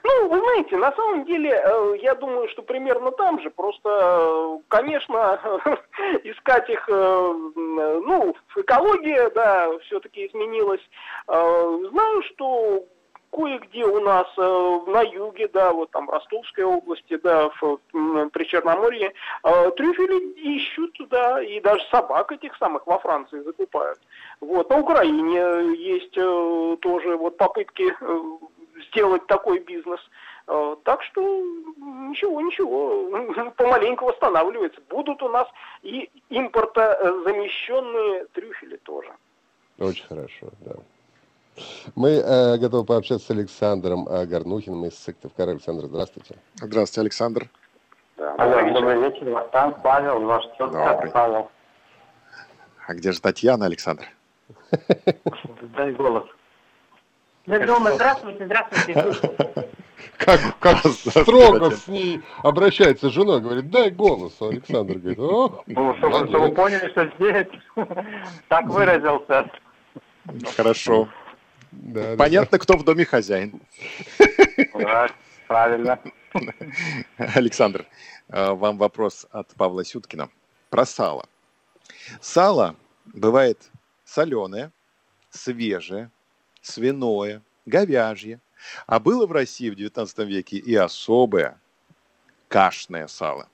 Ну, 0.06 0.28
вы 0.28 0.38
знаете, 0.38 0.76
на 0.76 0.92
самом 0.92 1.24
деле, 1.24 1.50
э, 1.50 1.94
я 2.02 2.14
думаю, 2.14 2.46
что 2.50 2.60
примерно 2.62 3.10
там 3.10 3.40
же. 3.40 3.48
Просто, 3.48 3.88
э, 3.88 4.58
конечно, 4.68 5.40
искать 6.24 6.68
их, 6.68 6.86
э, 6.90 7.34
ну, 7.56 8.36
экология, 8.54 9.30
да, 9.30 9.70
все-таки 9.86 10.26
изменилась. 10.26 10.82
Знаю, 11.26 12.22
что 12.24 12.84
кое-где 13.34 13.84
у 13.84 14.00
нас 14.00 14.28
э, 14.36 14.80
на 14.86 15.02
юге, 15.02 15.48
да, 15.48 15.72
вот 15.72 15.90
там 15.90 16.06
в 16.06 16.10
Ростовской 16.10 16.62
области, 16.64 17.16
да, 17.16 17.50
в, 17.60 17.80
м, 17.92 18.30
при 18.30 18.44
Черноморье, 18.44 19.12
э, 19.42 19.70
трюфели 19.72 20.32
ищут, 20.56 20.96
да, 21.10 21.42
и 21.42 21.60
даже 21.60 21.84
собак 21.90 22.30
этих 22.30 22.56
самых 22.56 22.86
во 22.86 22.98
Франции 22.98 23.40
закупают. 23.40 23.98
Вот, 24.40 24.70
на 24.70 24.78
Украине 24.78 25.74
есть 25.76 26.16
э, 26.16 26.76
тоже 26.80 27.16
вот 27.16 27.36
попытки 27.36 27.94
сделать 28.88 29.26
такой 29.26 29.60
бизнес. 29.60 30.00
Так 30.46 31.02
что 31.04 31.22
ничего, 31.22 32.40
ничего, 32.42 33.50
помаленьку 33.56 34.04
восстанавливается. 34.04 34.80
Будут 34.90 35.22
у 35.22 35.28
нас 35.28 35.48
и 35.82 36.10
импортозамещенные 36.28 38.26
трюфели 38.34 38.76
тоже. 38.76 39.10
Очень 39.78 40.04
хорошо, 40.06 40.48
да. 40.60 40.74
Мы 41.94 42.10
э, 42.10 42.56
готовы 42.58 42.84
пообщаться 42.84 43.26
с 43.26 43.30
Александром 43.30 44.08
э, 44.08 44.26
Горнухиным 44.26 44.86
из 44.86 44.98
Сыктывкара. 44.98 45.52
Александр, 45.52 45.86
здравствуйте. 45.86 46.36
Здравствуйте, 46.56 47.00
Александр. 47.02 47.48
Да, 48.16 48.34
Алло, 48.34 48.72
добрый 48.72 49.00
вечер. 49.00 49.30
Вахтанг, 49.30 49.82
Павел, 49.82 50.20
ваш 50.22 50.44
тетка 50.58 51.10
Павел. 51.12 51.50
А 52.86 52.94
где 52.94 53.12
же 53.12 53.20
Татьяна, 53.20 53.66
Александр? 53.66 54.04
Дай 55.76 55.92
голос. 55.92 56.24
Я 57.46 57.66
думаю, 57.66 57.94
здравствуйте, 57.94 58.46
здравствуйте. 58.46 59.68
Как, 60.16 60.40
как 60.60 60.78
строго 60.86 61.70
с 61.70 61.86
ней 61.88 62.22
обращается 62.42 63.10
жена, 63.10 63.38
говорит, 63.38 63.70
дай 63.70 63.90
голос. 63.90 64.34
А 64.40 64.48
Александр 64.48 64.94
говорит, 64.98 65.18
ох, 65.18 65.62
ну, 65.66 65.94
чтобы, 65.96 66.26
чтобы 66.26 66.38
вы 66.40 66.54
поняли, 66.54 66.88
что 66.90 67.06
здесь 67.16 67.46
так 68.48 68.66
выразился. 68.66 69.50
Хорошо. 70.56 71.08
Да, 71.82 72.16
Понятно, 72.16 72.58
да. 72.58 72.62
кто 72.62 72.76
в 72.76 72.84
доме 72.84 73.04
хозяин. 73.04 73.60
Да, 74.74 75.08
правильно. 75.46 75.98
Александр, 77.16 77.86
э, 78.28 78.50
вам 78.52 78.78
вопрос 78.78 79.26
от 79.30 79.48
Павла 79.54 79.84
Сюткина 79.84 80.28
про 80.70 80.86
сало. 80.86 81.28
Сало 82.20 82.76
бывает 83.06 83.70
соленое, 84.04 84.72
свежее, 85.30 86.10
свиное, 86.62 87.42
говяжье. 87.66 88.40
А 88.86 88.98
было 88.98 89.26
в 89.26 89.32
России 89.32 89.70
в 89.70 89.74
19 89.74 90.18
веке 90.20 90.56
и 90.56 90.74
особое 90.74 91.60
кашное 92.48 93.06
сало. 93.08 93.48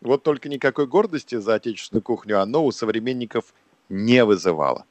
Вот 0.00 0.22
только 0.22 0.48
никакой 0.48 0.86
гордости 0.86 1.36
за 1.36 1.54
отечественную 1.54 2.02
кухню 2.02 2.40
оно 2.40 2.64
у 2.64 2.72
современников 2.72 3.52
не 3.88 4.24
вызывало. 4.24 4.86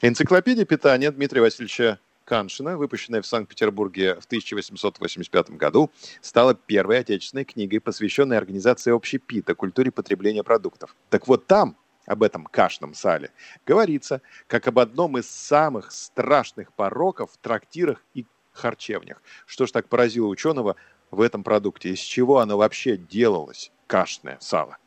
Энциклопедия 0.00 0.64
питания 0.64 1.10
Дмитрия 1.10 1.42
Васильевича 1.42 1.98
Каншина, 2.24 2.76
выпущенная 2.76 3.22
в 3.22 3.26
Санкт-Петербурге 3.26 4.14
в 4.14 4.24
1885 4.24 5.50
году, 5.50 5.90
стала 6.20 6.54
первой 6.54 7.00
отечественной 7.00 7.44
книгой, 7.44 7.80
посвященной 7.80 8.38
организации 8.38 8.94
общепита, 8.94 9.54
культуре 9.54 9.90
потребления 9.90 10.42
продуктов. 10.42 10.96
Так 11.10 11.28
вот 11.28 11.46
там 11.46 11.76
об 12.06 12.22
этом 12.22 12.44
кашном 12.44 12.94
сале, 12.94 13.30
говорится 13.66 14.20
как 14.46 14.66
об 14.68 14.78
одном 14.78 15.18
из 15.18 15.28
самых 15.28 15.90
страшных 15.90 16.72
пороков 16.72 17.32
в 17.32 17.36
трактирах 17.38 18.02
и 18.14 18.26
харчевнях. 18.52 19.22
Что 19.46 19.66
ж 19.66 19.72
так 19.72 19.88
поразило 19.88 20.26
ученого 20.26 20.76
в 21.10 21.20
этом 21.20 21.42
продукте? 21.42 21.90
Из 21.90 21.98
чего 21.98 22.40
оно 22.40 22.56
вообще 22.56 22.96
делалось, 22.96 23.70
кашное 23.86 24.38
сало? 24.40 24.78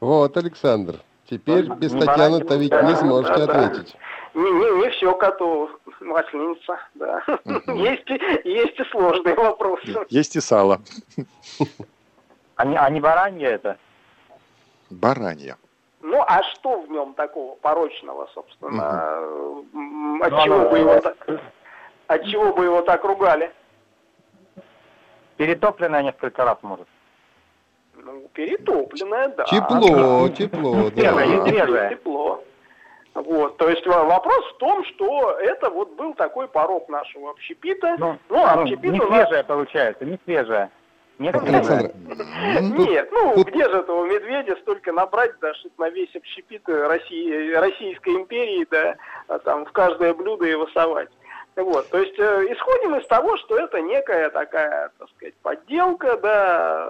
Вот, 0.00 0.36
Александр, 0.36 1.02
теперь 1.28 1.68
без 1.74 1.92
Татьяны-то 1.92 2.56
ведь 2.56 2.72
не 2.72 2.96
сможете 2.96 3.42
ответить. 3.42 3.96
Не, 4.34 4.42
не, 4.42 4.82
не 4.82 4.90
все 4.90 5.14
коту 5.14 5.70
масленица, 6.00 6.78
да. 6.94 7.22
Есть, 7.74 8.08
есть 8.44 8.78
и 8.78 8.84
сложные 8.90 9.34
вопросы. 9.34 10.06
Есть 10.10 10.36
и 10.36 10.40
сало. 10.40 10.80
А 12.56 12.64
не, 12.64 12.76
а 12.76 12.90
не 12.90 13.00
баранье 13.00 13.48
это? 13.48 13.78
Баранье. 14.90 15.56
Ну, 16.00 16.22
а 16.26 16.42
что 16.42 16.80
в 16.80 16.90
нем 16.90 17.14
такого 17.14 17.56
порочного, 17.56 18.28
собственно? 18.34 19.20
Угу. 19.72 20.22
От, 20.22 20.44
чего 20.44 20.68
бы 20.70 20.78
его 20.78 21.00
так, 21.00 21.16
от 22.06 22.24
чего 22.26 22.52
бы 22.52 22.64
его 22.64 22.82
так 22.82 23.04
ругали? 23.04 23.52
Перетопленное 25.36 26.02
несколько 26.02 26.44
раз, 26.44 26.58
может. 26.62 26.88
Ну, 28.04 28.28
перетопленное, 28.32 29.28
да. 29.28 29.44
Тепло, 29.44 30.28
тепло, 30.28 30.90
да. 30.90 31.12
Свежее, 31.46 31.90
Тепло. 31.90 32.44
Вот, 33.14 33.56
то 33.56 33.68
есть 33.68 33.84
вопрос 33.84 34.44
в 34.52 34.58
том, 34.58 34.84
что 34.84 35.32
это 35.40 35.70
вот 35.70 35.96
был 35.96 36.14
такой 36.14 36.46
порог 36.46 36.88
нашего 36.88 37.30
общепита. 37.30 37.96
Ну, 37.98 38.16
ну, 38.28 38.44
общепит 38.44 38.92
не 38.92 38.98
свежее 39.00 39.38
нас... 39.38 39.46
получается, 39.46 40.04
не 40.04 40.18
свежее. 40.24 40.70
Нет, 41.18 41.34
Александр, 41.34 41.90
нет, 42.76 43.08
ну 43.10 43.34
тут... 43.34 43.48
где 43.48 43.64
же 43.64 43.78
этого 43.78 44.06
медведя 44.06 44.54
столько 44.62 44.92
набрать, 44.92 45.32
да, 45.40 45.52
чтобы 45.54 45.74
на 45.78 45.90
весь 45.90 46.14
общепит 46.14 46.62
России, 46.68 47.54
Российской 47.54 48.14
империи, 48.14 48.64
да, 48.70 48.94
а 49.26 49.40
там 49.40 49.64
в 49.64 49.72
каждое 49.72 50.14
блюдо 50.14 50.44
его 50.44 50.68
совать. 50.68 51.08
Вот, 51.56 51.90
то 51.90 51.98
есть 51.98 52.16
э, 52.20 52.46
исходим 52.52 52.94
из 52.94 53.06
того, 53.08 53.36
что 53.38 53.58
это 53.58 53.80
некая 53.80 54.30
такая, 54.30 54.92
так 54.96 55.08
сказать, 55.16 55.34
подделка, 55.42 56.16
да, 56.18 56.88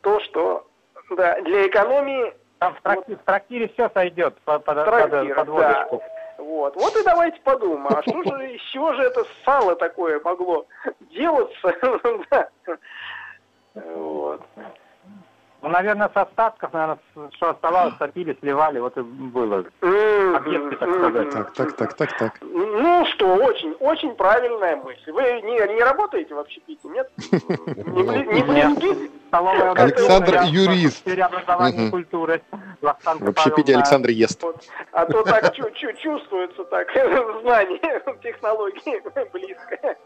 то, 0.00 0.20
что 0.20 0.66
да, 1.16 1.40
для 1.42 1.66
экономии... 1.66 2.34
Там 2.58 2.74
в, 2.74 2.80
тракти, 2.80 3.10
вот, 3.10 3.20
в 3.20 3.24
трактире 3.24 3.68
все 3.68 3.90
сойдет 3.90 4.34
под, 4.46 4.64
под, 4.64 4.84
трактир, 4.86 5.34
под 5.34 5.48
водочку. 5.48 6.02
Да. 6.38 6.42
Вот. 6.42 6.76
вот 6.76 6.96
и 6.96 7.04
давайте 7.04 7.38
подумаем, 7.40 7.86
а 7.88 8.02
что 8.02 8.22
же, 8.22 8.54
из 8.54 8.62
чего 8.72 8.94
же 8.94 9.02
это 9.02 9.24
сало 9.44 9.76
такое 9.76 10.20
могло 10.24 10.66
делаться? 11.00 11.74
вот. 13.74 14.42
Ну, 15.62 15.68
наверное, 15.68 16.08
с 16.08 16.16
остатков, 16.16 16.72
наверное, 16.72 16.98
что 17.34 17.50
оставалось, 17.50 17.94
топили, 17.98 18.36
сливали, 18.40 18.78
вот 18.78 18.96
и 18.96 19.00
было. 19.00 19.64
Объекты, 19.80 20.76
так 20.76 20.94
сказать. 20.94 21.30
Так, 21.30 21.52
так, 21.52 21.76
так, 21.76 21.94
так, 21.94 22.18
так. 22.18 22.32
Ну 22.42 23.04
что, 23.06 23.34
очень, 23.34 23.72
очень 23.80 24.14
правильная 24.14 24.76
мысль. 24.76 25.10
Вы 25.12 25.22
не, 25.42 25.74
не 25.74 25.82
работаете 25.82 26.34
в 26.34 26.38
общепите, 26.38 26.88
нет? 26.88 27.10
Не 27.32 28.42
близки? 28.42 29.10
Александр 29.32 30.42
юрист. 30.46 31.02
Переобразование 31.04 31.90
культуры. 31.90 32.42
В 32.80 33.28
общепите 33.28 33.74
Александр 33.74 34.10
ест. 34.10 34.42
А 34.92 35.06
то 35.06 35.22
так 35.22 35.54
чувствуется 35.54 36.64
так 36.64 36.88
знание 37.42 38.02
технологии 38.22 39.02
близко. 39.32 39.96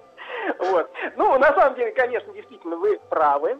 Вот. 0.59 0.91
Ну, 1.17 1.39
на 1.39 1.53
самом 1.55 1.77
деле, 1.77 1.93
конечно, 1.93 2.33
действительно, 2.33 2.77
вы 2.77 2.99
правы. 3.09 3.59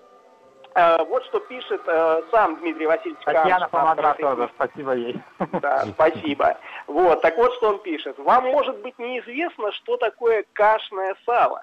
Э, 0.75 1.05
вот 1.05 1.25
что 1.25 1.41
пишет 1.41 1.81
э, 1.87 2.23
сам 2.31 2.57
Дмитрий 2.61 2.87
Васильевич 2.87 3.23
Татьяна 3.25 3.69
помогла 3.69 4.15
тоже, 4.15 4.51
спасибо 4.55 4.93
ей. 4.93 5.17
Да, 5.61 5.85
спасибо. 5.95 6.59
Вот, 6.87 7.21
так 7.23 7.37
вот, 7.37 7.53
что 7.55 7.71
он 7.71 7.79
пишет. 7.81 8.19
Вам 8.19 8.45
может 8.45 8.79
быть 8.79 8.99
неизвестно, 8.99 9.73
что 9.73 9.97
такое 9.97 10.45
кашное 10.53 11.17
сало. 11.27 11.63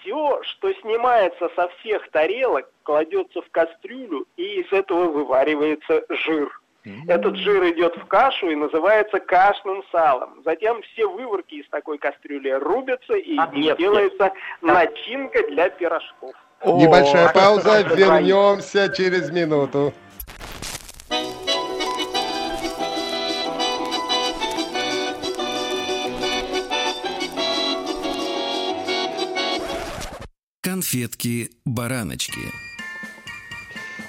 Все, 0.00 0.42
что 0.42 0.72
снимается 0.74 1.48
со 1.54 1.68
всех 1.68 2.10
тарелок, 2.10 2.68
кладется 2.82 3.42
в 3.42 3.50
кастрюлю, 3.50 4.26
и 4.36 4.60
из 4.62 4.72
этого 4.72 5.04
вываривается 5.04 6.04
жир. 6.08 6.60
Этот 7.06 7.36
жир 7.36 7.64
идет 7.70 7.96
в 7.96 8.06
кашу 8.06 8.48
и 8.48 8.54
называется 8.54 9.20
кашным 9.20 9.82
салом. 9.92 10.40
Затем 10.44 10.80
все 10.82 11.06
выворки 11.06 11.56
из 11.56 11.68
такой 11.68 11.98
кастрюли 11.98 12.50
рубятся 12.50 13.14
и 13.14 13.36
Объедки. 13.36 13.82
делается 13.82 14.32
начинка 14.62 15.46
для 15.48 15.68
пирожков. 15.68 16.34
Небольшая 16.64 17.32
пауза, 17.32 17.82
вернемся 17.82 18.88
через 18.88 19.30
минуту. 19.30 19.94
Конфетки-бараночки. 30.62 32.67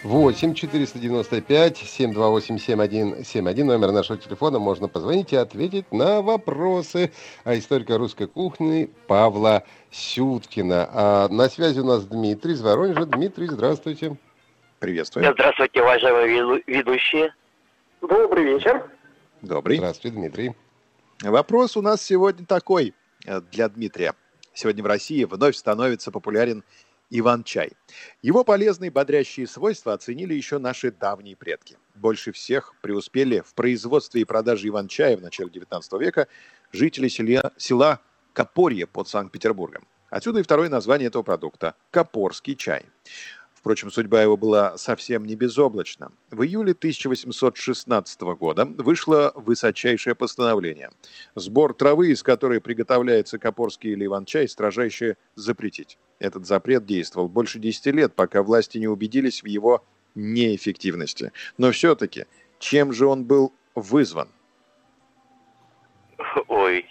8 0.03 0.53
495 0.53 1.77
728 1.77 2.57
7171 2.57 3.67
номер 3.67 3.91
нашего 3.91 4.17
телефона. 4.17 4.57
Можно 4.57 4.87
позвонить 4.87 5.33
и 5.33 5.35
ответить 5.35 5.91
на 5.91 6.21
вопросы 6.21 7.11
о 7.43 7.57
историка 7.57 7.97
русской 7.97 8.27
кухни 8.27 8.89
Павла 9.07 9.65
Сюткина. 9.91 10.89
А 10.93 11.27
на 11.27 11.49
связи 11.49 11.79
у 11.81 11.85
нас 11.85 12.05
Дмитрий 12.05 12.53
из 12.53 12.61
Воронежа. 12.61 13.05
Дмитрий, 13.05 13.47
здравствуйте. 13.47 14.15
Приветствую. 14.79 15.33
Здравствуйте, 15.33 15.81
уважаемые 15.81 16.63
ведущие. 16.65 17.33
Добрый 17.99 18.45
вечер. 18.45 18.89
Добрый. 19.41 19.77
Здравствуйте, 19.77 20.15
Дмитрий. 20.15 20.55
Вопрос 21.21 21.75
у 21.75 21.81
нас 21.81 22.01
сегодня 22.01 22.45
такой 22.45 22.93
э, 23.25 23.41
для 23.51 23.67
Дмитрия. 23.67 24.13
Сегодня 24.53 24.81
в 24.81 24.87
России 24.87 25.25
вновь 25.25 25.57
становится 25.57 26.09
популярен 26.11 26.63
Иван-чай. 27.09 27.71
Его 28.21 28.43
полезные 28.43 28.91
бодрящие 28.91 29.47
свойства 29.47 29.93
оценили 29.93 30.33
еще 30.33 30.59
наши 30.59 30.91
давние 30.91 31.35
предки. 31.35 31.77
Больше 31.95 32.31
всех 32.31 32.75
преуспели 32.81 33.41
в 33.41 33.53
производстве 33.53 34.21
и 34.21 34.25
продаже 34.25 34.67
Иван-чая 34.67 35.17
в 35.17 35.21
начале 35.21 35.49
XIX 35.49 35.81
века 35.99 36.27
жители 36.71 37.07
села, 37.07 37.51
села 37.57 37.99
Копорье 38.33 38.87
под 38.87 39.07
Санкт-Петербургом. 39.07 39.85
Отсюда 40.09 40.39
и 40.39 40.43
второе 40.43 40.69
название 40.69 41.07
этого 41.07 41.23
продукта– 41.23 41.75
Копорский 41.91 42.55
чай. 42.55 42.85
Впрочем, 43.59 43.91
судьба 43.91 44.21
его 44.21 44.37
была 44.37 44.77
совсем 44.77 45.25
не 45.25 45.35
безоблачна. 45.35 46.13
В 46.31 46.43
июле 46.43 46.71
1816 46.71 48.21
года 48.21 48.63
вышло 48.63 49.33
высочайшее 49.35 50.15
постановление. 50.15 50.91
Сбор 51.35 51.73
травы, 51.73 52.11
из 52.11 52.23
которой 52.23 52.61
приготовляется 52.61 53.37
копорский 53.37 53.91
или 53.91 54.05
иван-чай, 54.05 54.47
строжайше 54.47 55.17
запретить. 55.35 55.97
Этот 56.19 56.45
запрет 56.45 56.85
действовал 56.85 57.27
больше 57.27 57.59
10 57.59 57.87
лет, 57.87 58.13
пока 58.15 58.43
власти 58.43 58.77
не 58.77 58.87
убедились 58.87 59.43
в 59.43 59.45
его 59.45 59.83
неэффективности. 60.15 61.33
Но 61.57 61.71
все-таки, 61.71 62.27
чем 62.59 62.93
же 62.93 63.07
он 63.07 63.25
был 63.25 63.53
вызван? 63.75 64.29
Ой. 66.47 66.85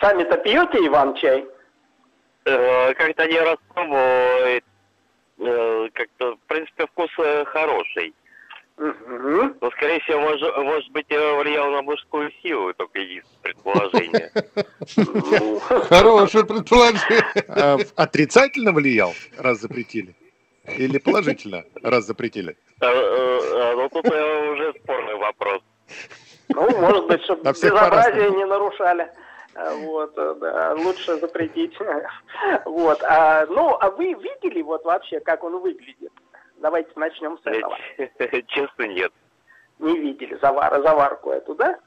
Сами-то 0.00 0.38
пьете 0.38 0.86
Иван-чай? 0.86 1.40
Э, 1.42 1.57
Как-то 2.94 3.26
не 3.26 3.38
распробовал. 3.40 3.98
э, 5.40 5.88
Как-то, 5.92 6.34
в 6.36 6.40
принципе, 6.48 6.86
вкус 6.86 7.10
э, 7.18 7.44
хороший. 7.46 8.14
Мгм. 8.76 9.56
Но, 9.60 9.70
скорее 9.72 9.98
всего, 10.00 10.20
может, 10.20 10.56
может 10.56 10.88
быть, 10.92 11.06
влиял 11.08 11.70
на 11.72 11.82
мужскую 11.82 12.30
силу, 12.42 12.72
только 12.74 13.00
единственное 13.00 13.42
предположение. 13.42 14.30
Хорошее 15.88 16.44
предположение. 16.46 17.24
А, 17.48 17.78
Отрицательно 17.96 18.72
влиял, 18.72 19.12
раз 19.36 19.58
запретили? 19.60 20.14
Или 20.76 20.98
положительно, 20.98 21.64
раз 21.82 22.04
запретили? 22.04 22.56
Э, 22.80 23.74
Ну, 23.74 23.88
тут 23.88 24.06
уже 24.06 24.74
спорный 24.82 25.14
вопрос. 25.16 25.62
Ну, 26.50 26.78
может 26.78 27.06
быть, 27.06 27.22
чтобы 27.24 27.42
безобразие 27.42 28.30
не 28.30 28.44
нарушали. 28.46 29.08
Вот, 29.58 30.12
э, 30.16 30.34
да, 30.40 30.74
лучше 30.74 31.16
запретить. 31.16 31.76
Вот, 32.64 33.02
а, 33.02 33.46
ну, 33.46 33.76
а 33.80 33.90
вы 33.90 34.14
видели 34.14 34.62
вот 34.62 34.84
вообще, 34.84 35.20
как 35.20 35.42
он 35.42 35.58
выглядит? 35.58 36.12
Давайте 36.58 36.90
начнем 36.96 37.38
с 37.38 37.46
этого. 37.46 37.76
Честно, 38.48 38.84
нет. 38.84 39.12
Не 39.78 39.98
видели 39.98 40.38
завар, 40.40 40.80
заварку 40.82 41.30
эту, 41.30 41.54
да? 41.54 41.78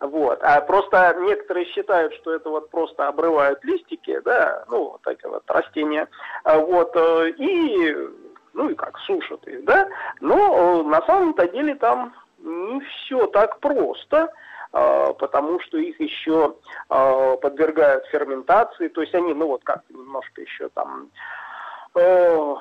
Вот. 0.00 0.42
А 0.42 0.60
просто 0.60 1.16
некоторые 1.20 1.66
считают, 1.66 2.14
что 2.14 2.34
это 2.34 2.50
вот 2.50 2.70
просто 2.70 3.08
обрывают 3.08 3.64
листики, 3.64 4.20
да, 4.24 4.64
ну, 4.68 4.90
вот 4.90 5.06
эти 5.06 5.24
вот 5.26 5.42
растения, 5.48 6.08
А 6.44 6.58
вот, 6.58 6.94
э, 6.94 7.30
и, 7.38 7.96
ну, 8.52 8.68
и 8.68 8.74
как, 8.74 8.98
сушат 8.98 9.46
их, 9.48 9.64
да, 9.64 9.88
но 10.20 10.36
э, 10.36 10.82
на 10.82 11.00
самом-то 11.06 11.48
деле 11.48 11.74
там 11.76 12.14
не 12.38 12.80
все 12.80 13.26
так 13.28 13.58
просто, 13.60 14.16
э, 14.16 14.28
потому 15.18 15.60
что 15.60 15.78
их 15.78 15.98
еще 16.00 16.54
э, 16.90 17.36
подвергают 17.40 18.04
ферментации, 18.06 18.88
то 18.88 19.00
есть 19.00 19.14
они, 19.14 19.32
ну, 19.34 19.46
вот 19.48 19.64
как 19.64 19.82
немножко 19.88 20.42
еще 20.42 20.68
там 20.70 21.10
э, 21.94 22.54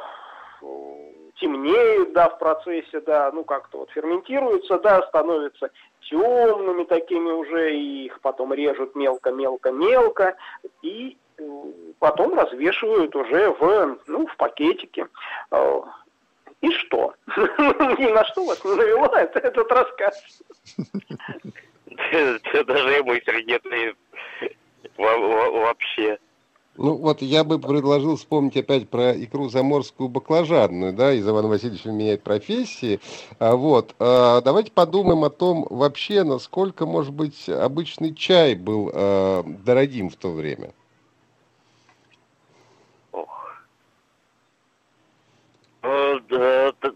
темнеют, 1.40 2.14
да, 2.14 2.30
в 2.30 2.40
процессе, 2.40 3.02
да, 3.02 3.30
ну, 3.34 3.44
как-то 3.44 3.80
вот 3.80 3.90
ферментируются, 3.92 4.80
да, 4.80 5.02
становятся 5.04 5.70
темными 6.10 6.86
такими 6.86 7.32
уже, 7.32 7.76
и 7.76 8.06
их 8.06 8.22
потом 8.22 8.54
режут 8.54 8.96
мелко-мелко-мелко, 8.96 10.38
и 10.82 11.18
э, 11.38 11.44
потом 12.00 12.34
развешивают 12.40 13.16
уже 13.16 13.50
в, 13.52 13.98
ну, 14.08 14.26
в 14.28 14.38
пакетике. 14.38 15.08
Э, 15.52 15.82
И 16.62 16.72
что? 16.72 17.14
Ни 17.38 18.12
на 18.14 18.24
что 18.24 18.46
вас 18.46 18.64
не 18.64 18.74
навело 18.76 19.08
это- 19.08 19.40
этот 19.40 19.70
рассказ. 19.72 20.42
Даже 22.12 23.04
нет 23.44 23.66
и 23.66 23.94
во- 24.98 25.18
во- 25.18 25.52
вообще. 25.52 26.18
Ну 26.78 26.96
вот 26.96 27.22
я 27.22 27.46
бы 27.46 27.58
предложил 27.58 28.18
вспомнить 28.18 28.58
опять 28.58 28.90
про 28.90 29.12
икру 29.14 29.48
заморскую 29.48 30.10
баклажанную, 30.10 30.92
да, 30.92 31.14
из 31.14 31.26
Ивана 31.28 31.48
Васильевича 31.48 31.90
меняет 31.90 32.22
профессии. 32.24 33.00
А, 33.40 33.56
вот, 33.56 33.96
а, 33.98 34.42
давайте 34.42 34.72
подумаем 34.72 35.24
о 35.24 35.30
том 35.30 35.66
вообще, 35.70 36.24
насколько, 36.24 36.86
может 36.86 37.14
быть, 37.14 37.48
обычный 37.48 38.14
чай 38.14 38.56
был 38.56 38.92
а, 38.94 39.44
дорогим 39.44 40.10
в 40.10 40.18
то 40.18 40.32
время. 40.32 40.74
Ох. 43.14 43.56
Ну, 45.82 46.20
да, 46.30 46.74
да, 46.82 46.92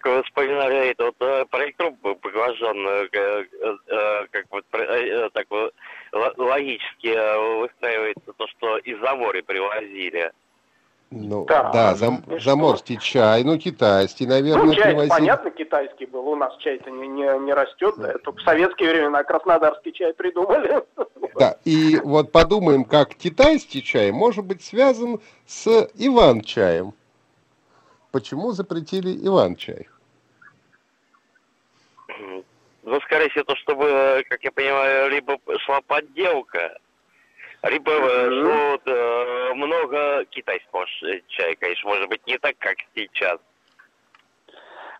как 0.00 0.06
вы 0.06 0.22
вспоминали, 0.24 0.94
вот 0.98 1.14
э, 1.20 1.44
про 1.50 1.70
икру 1.70 1.90
б- 2.02 2.14
баклажанную, 2.22 3.08
э, 3.12 3.44
э, 3.88 4.26
как 4.30 4.44
вот 4.50 4.64
про- 4.66 5.30
так 5.30 5.46
вот 5.50 5.74
л- 6.12 6.32
логически 6.36 7.08
э, 7.08 7.58
выстраивается 7.60 8.32
то, 8.36 8.46
что 8.48 8.78
из-за 8.78 9.14
моря 9.14 9.42
привозили. 9.42 10.30
Ну, 11.14 11.44
Да, 11.44 11.70
да, 11.72 11.94
зам- 11.94 12.22
что? 12.26 12.38
заморский 12.38 12.96
чай, 12.98 13.44
ну, 13.44 13.58
китайский, 13.58 14.26
наверное, 14.26 14.64
Ну, 14.64 14.74
чай, 14.74 14.84
привозили. 14.92 15.10
понятно, 15.10 15.50
китайский 15.50 16.06
был. 16.06 16.26
У 16.26 16.36
нас 16.36 16.56
чай-то 16.56 16.90
не, 16.90 17.06
не, 17.06 17.38
не 17.40 17.52
растет. 17.52 17.94
да, 17.98 18.14
Только 18.24 18.38
в 18.40 18.42
советские 18.42 18.90
времена 18.92 19.22
краснодарский 19.22 19.92
чай 19.92 20.14
придумали. 20.14 20.82
Да, 21.38 21.56
и 21.64 21.98
вот 22.02 22.32
подумаем, 22.32 22.84
как 22.84 23.14
китайский 23.14 23.82
чай 23.82 24.10
может 24.10 24.44
быть 24.46 24.62
связан 24.62 25.20
с 25.46 25.66
Иван-чаем. 25.96 26.94
Почему 28.12 28.52
запретили 28.52 29.26
Иван-чай? 29.26 29.88
Ну, 32.84 33.00
скорее 33.00 33.30
всего, 33.30 33.44
то, 33.44 33.56
чтобы, 33.56 33.86
э, 33.86 34.22
как 34.28 34.44
я 34.44 34.52
понимаю, 34.52 35.10
либо 35.10 35.38
шла 35.60 35.80
подделка, 35.80 36.78
либо 37.62 37.90
шло 37.90 38.78
э, 38.84 39.54
много 39.54 40.24
китайского 40.26 40.84
чая, 41.28 41.56
конечно, 41.56 41.88
может 41.88 42.08
быть, 42.08 42.26
не 42.26 42.36
так, 42.38 42.54
как 42.58 42.76
сейчас. 42.94 43.38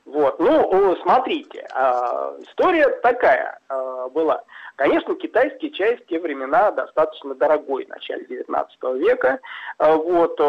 Вот, 0.05 0.41
ну, 0.41 0.97
смотрите, 1.03 1.67
а, 1.73 2.35
история 2.41 2.89
такая 3.03 3.59
а, 3.69 4.09
была. 4.09 4.43
Конечно, 4.75 5.15
китайский 5.15 5.73
чай 5.73 5.97
в 5.97 6.07
те 6.07 6.19
времена 6.19 6.73
достаточно 6.73 7.37
дорогой, 7.37 7.85
в 7.85 7.89
начале 7.89 8.25
19 8.25 8.83
века. 8.95 9.39
А, 9.79 9.95
Вот, 9.97 10.41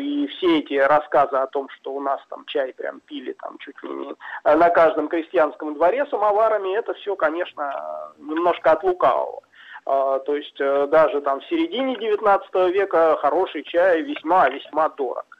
и 0.00 0.26
все 0.28 0.60
эти 0.60 0.74
рассказы 0.74 1.36
о 1.36 1.48
том, 1.48 1.68
что 1.70 1.92
у 1.92 2.00
нас 2.00 2.20
там 2.28 2.44
чай 2.46 2.72
прям 2.72 3.00
пили 3.00 3.32
там 3.32 3.58
чуть 3.58 3.82
ли 3.82 3.90
не 3.90 4.14
на 4.44 4.70
каждом 4.70 5.08
крестьянском 5.08 5.74
дворе 5.74 6.06
самоварами, 6.06 6.76
это 6.76 6.94
все, 6.94 7.16
конечно, 7.16 8.12
немножко 8.18 8.72
от 8.72 8.84
лукавого. 8.84 9.42
То 9.84 10.36
есть 10.36 10.60
э, 10.60 10.86
даже 10.88 11.22
там 11.22 11.40
в 11.40 11.46
середине 11.46 11.96
19 11.96 12.54
века 12.74 13.16
хороший 13.22 13.62
чай 13.62 14.02
весьма-весьма 14.02 14.90
дорог. 14.90 15.37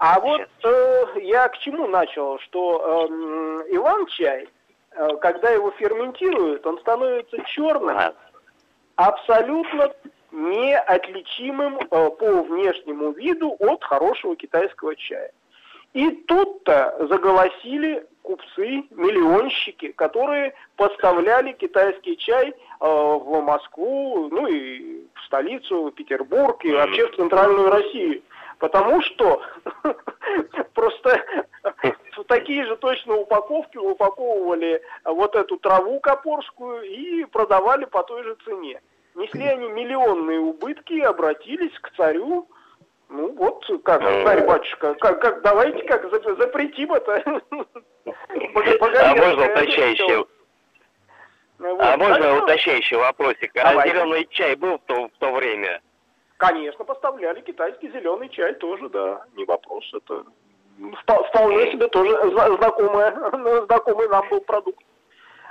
А 0.00 0.18
вот 0.18 0.48
э, 0.64 1.04
я 1.20 1.46
к 1.48 1.58
чему 1.58 1.86
начал, 1.86 2.38
что 2.38 3.06
эм, 3.06 3.60
Иван-чай, 3.76 4.48
э, 4.92 5.16
когда 5.20 5.50
его 5.50 5.72
ферментируют, 5.72 6.66
он 6.66 6.78
становится 6.78 7.36
черным, 7.44 7.98
абсолютно 8.96 9.92
неотличимым 10.32 11.80
э, 11.80 11.84
по 11.90 12.42
внешнему 12.44 13.12
виду 13.12 13.54
от 13.58 13.84
хорошего 13.84 14.36
китайского 14.36 14.96
чая. 14.96 15.32
И 15.92 16.10
тут-то 16.26 16.96
заголосили 17.10 18.06
купцы, 18.22 18.84
миллионщики, 18.90 19.92
которые 19.92 20.54
поставляли 20.76 21.52
китайский 21.52 22.16
чай 22.16 22.48
э, 22.48 22.54
в 22.80 23.42
Москву, 23.42 24.30
ну 24.30 24.46
и 24.46 25.04
в 25.14 25.26
столицу, 25.26 25.92
Петербург 25.94 26.64
и 26.64 26.72
вообще 26.72 27.06
в 27.06 27.16
центральную 27.16 27.68
Россию. 27.68 28.22
Потому 28.60 29.00
что 29.00 29.42
просто 30.74 31.24
в 32.16 32.24
такие 32.24 32.66
же 32.66 32.76
точно 32.76 33.16
упаковки 33.16 33.78
упаковывали 33.78 34.82
вот 35.04 35.34
эту 35.34 35.56
траву 35.56 35.98
копорскую 36.00 36.82
и 36.82 37.24
продавали 37.24 37.86
по 37.86 38.02
той 38.02 38.22
же 38.22 38.36
цене. 38.44 38.80
Несли 39.14 39.46
они 39.46 39.68
миллионные 39.70 40.38
убытки 40.38 40.92
и 40.92 41.00
обратились 41.00 41.76
к 41.80 41.90
царю. 41.96 42.48
Ну 43.08 43.32
вот, 43.32 43.64
как, 43.82 44.02
царь 44.02 44.46
батюшка, 44.46 44.94
как, 44.94 45.20
как, 45.20 45.42
давайте 45.42 45.82
как 45.84 46.08
за- 46.10 46.36
запретим 46.36 46.92
это. 46.92 47.24
А 48.04 49.14
можно 49.14 49.52
уточняющий. 49.52 50.16
Вот. 50.16 51.80
а 51.80 51.96
можно 51.96 52.38
уточняющий 52.38 52.96
вопросик? 52.96 53.52
А 53.56 53.86
зеленый 53.86 54.26
чай 54.30 54.54
был 54.54 54.80
в 54.86 55.10
то 55.18 55.32
время? 55.32 55.80
Конечно, 56.40 56.86
поставляли 56.86 57.42
китайский 57.42 57.90
зеленый 57.90 58.30
чай 58.30 58.54
тоже, 58.54 58.88
да, 58.88 59.24
не 59.36 59.44
вопрос. 59.44 59.84
Это 59.92 60.24
впо- 61.06 61.28
вполне 61.28 61.70
себе 61.70 61.86
тоже 61.88 62.12
зна- 62.30 62.56
знакомый, 62.56 63.64
знакомый 63.66 64.08
нам 64.08 64.26
был 64.30 64.40
продукт. 64.40 64.82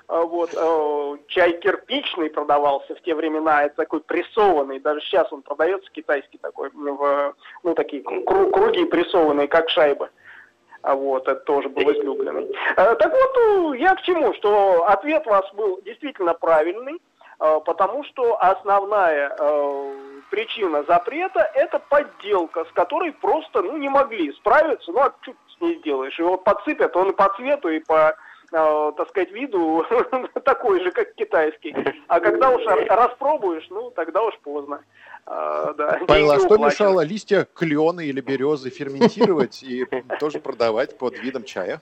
А 0.08 0.24
Вот, 0.24 0.50
э, 0.56 1.18
чай 1.28 1.60
кирпичный 1.60 2.32
продавался 2.32 2.96
в 2.96 3.02
те 3.02 3.14
времена, 3.14 3.66
это 3.66 3.76
такой 3.76 4.00
прессованный, 4.02 4.80
даже 4.80 5.02
сейчас 5.02 5.32
он 5.32 5.44
продается 5.44 5.92
китайский 5.92 6.40
такой, 6.40 6.72
в, 6.74 7.36
ну, 7.62 7.76
такие 7.76 8.02
кру- 8.02 8.50
круги 8.50 8.86
прессованные, 8.86 9.48
как 9.48 9.70
шайбы. 9.70 10.10
А 10.82 10.96
вот, 10.96 11.28
это 11.28 11.40
тоже 11.42 11.70
был 11.70 11.84
излюбленный. 11.92 12.50
Э, 12.78 12.96
Так 12.96 13.12
вот, 13.14 13.38
э, 13.76 13.78
я 13.78 13.94
к 13.94 14.02
чему, 14.02 14.34
что 14.34 14.86
ответ 14.88 15.28
у 15.28 15.30
вас 15.30 15.54
был 15.54 15.80
действительно 15.84 16.34
правильный, 16.34 17.00
потому 17.40 18.04
что 18.04 18.38
основная 18.42 19.34
э, 19.40 19.94
причина 20.30 20.84
запрета– 20.84 21.50
это 21.56 21.80
подделка, 21.80 22.66
с 22.66 22.72
которой 22.74 23.12
просто 23.14 23.62
ну, 23.62 23.78
не 23.78 23.90
могли 23.90 24.32
справиться. 24.34 24.92
Ну, 24.92 25.00
а 25.00 25.14
что 25.22 25.34
с 25.58 25.62
ней 25.62 25.78
сделаешь? 25.80 26.18
Его 26.20 26.38
подсыпят, 26.38 26.96
он 26.96 27.12
и 27.12 27.16
по 27.16 27.30
цвету, 27.36 27.70
и 27.70 27.80
по 27.80 28.16
э, 28.52 28.92
так 28.98 29.10
сказать, 29.10 29.32
виду 29.32 29.86
такой 30.44 30.84
же, 30.84 30.92
как 30.92 31.14
китайский. 31.16 31.76
А 32.08 32.20
когда 32.20 32.50
уж 32.50 32.66
распробуешь, 32.66 33.68
ну, 33.70 33.92
тогда 33.92 34.22
уж 34.24 34.38
поздно. 34.40 34.82
А, 35.26 35.74
да, 35.74 36.00
Павел, 36.08 36.32
а 36.32 36.40
что 36.40 36.58
мешало 36.58 37.02
листья 37.02 37.48
клена 37.54 38.02
или 38.02 38.20
березы 38.22 38.70
ферментировать 38.70 39.64
и 39.64 39.86
тоже 40.20 40.40
продавать 40.40 40.98
под 40.98 41.18
видом 41.20 41.44
чая? 41.44 41.82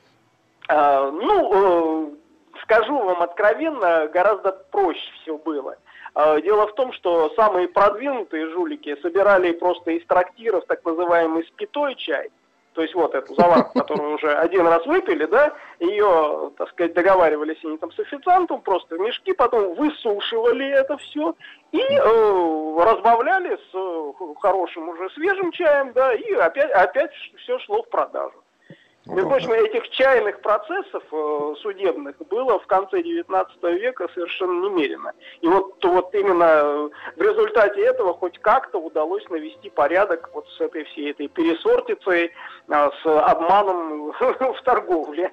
А, 0.68 1.10
ну, 1.10 2.10
э, 2.12 2.16
скажу 2.64 2.98
вам 2.98 3.22
откровенно, 3.22 4.08
гораздо 4.08 4.52
проще 4.52 5.12
все 5.22 5.38
было. 5.38 5.78
А, 6.14 6.42
дело 6.42 6.68
в 6.68 6.74
том, 6.76 6.94
что 6.94 7.30
самые 7.36 7.68
продвинутые 7.68 8.50
жулики 8.50 9.00
собирали 9.02 9.52
просто 9.52 9.92
из 9.92 10.06
трактиров 10.08 10.66
так 10.66 10.84
называемый 10.84 11.46
спитой 11.46 11.96
чай, 11.96 12.32
то 12.74 12.82
есть 12.82 12.96
вот 12.96 13.14
эту 13.14 13.36
заварку, 13.36 13.72
которую 13.80 14.16
уже 14.16 14.34
один 14.34 14.66
раз 14.68 14.86
выпили, 14.86 15.26
да, 15.26 15.54
ее, 15.80 16.52
так 16.58 16.70
сказать, 16.70 16.94
договаривались 16.94 17.64
они 17.64 17.78
там 17.78 17.92
с 17.92 18.00
официантом, 18.00 18.62
просто 18.62 18.96
в 18.96 19.00
мешки, 19.00 19.34
потом 19.34 19.76
высушивали 19.76 20.68
это 20.70 20.98
все 20.98 21.36
и 21.72 21.82
э, 21.82 22.78
разбавляли 22.80 23.56
с 23.56 23.76
э, 23.76 24.12
хорошим 24.42 24.90
уже 24.90 25.10
свежим 25.12 25.52
чаем, 25.52 25.92
да, 25.94 26.14
и 26.14 26.34
опять, 26.34 26.72
опять 26.72 27.14
все 27.38 27.60
шло 27.60 27.84
в 27.84 27.90
продажу. 27.90 28.44
Между 29.10 29.30
прочим, 29.30 29.52
этих 29.52 29.90
чайных 29.90 30.42
процессов 30.42 31.04
э, 31.12 31.54
судебных 31.62 32.18
было 32.30 32.60
в 32.60 32.68
конце 32.68 33.02
XIX 33.02 33.48
века 33.74 34.08
совершенно 34.14 34.66
немерено. 34.66 35.14
И 35.42 35.48
вот, 35.48 35.84
вот 35.84 36.14
именно 36.14 36.90
в 37.16 37.22
результате 37.22 37.82
этого 37.86 38.14
хоть 38.14 38.38
как-то 38.40 38.80
удалось 38.80 39.28
навести 39.30 39.70
порядок 39.70 40.30
вот 40.34 40.48
с 40.50 40.62
этой 40.62 40.84
всей 40.86 41.12
этой 41.12 41.28
пересортицей, 41.30 42.26
э, 42.26 42.32
с 42.68 43.06
обманом 43.06 44.12
в 44.20 44.62
торговле. 44.64 45.32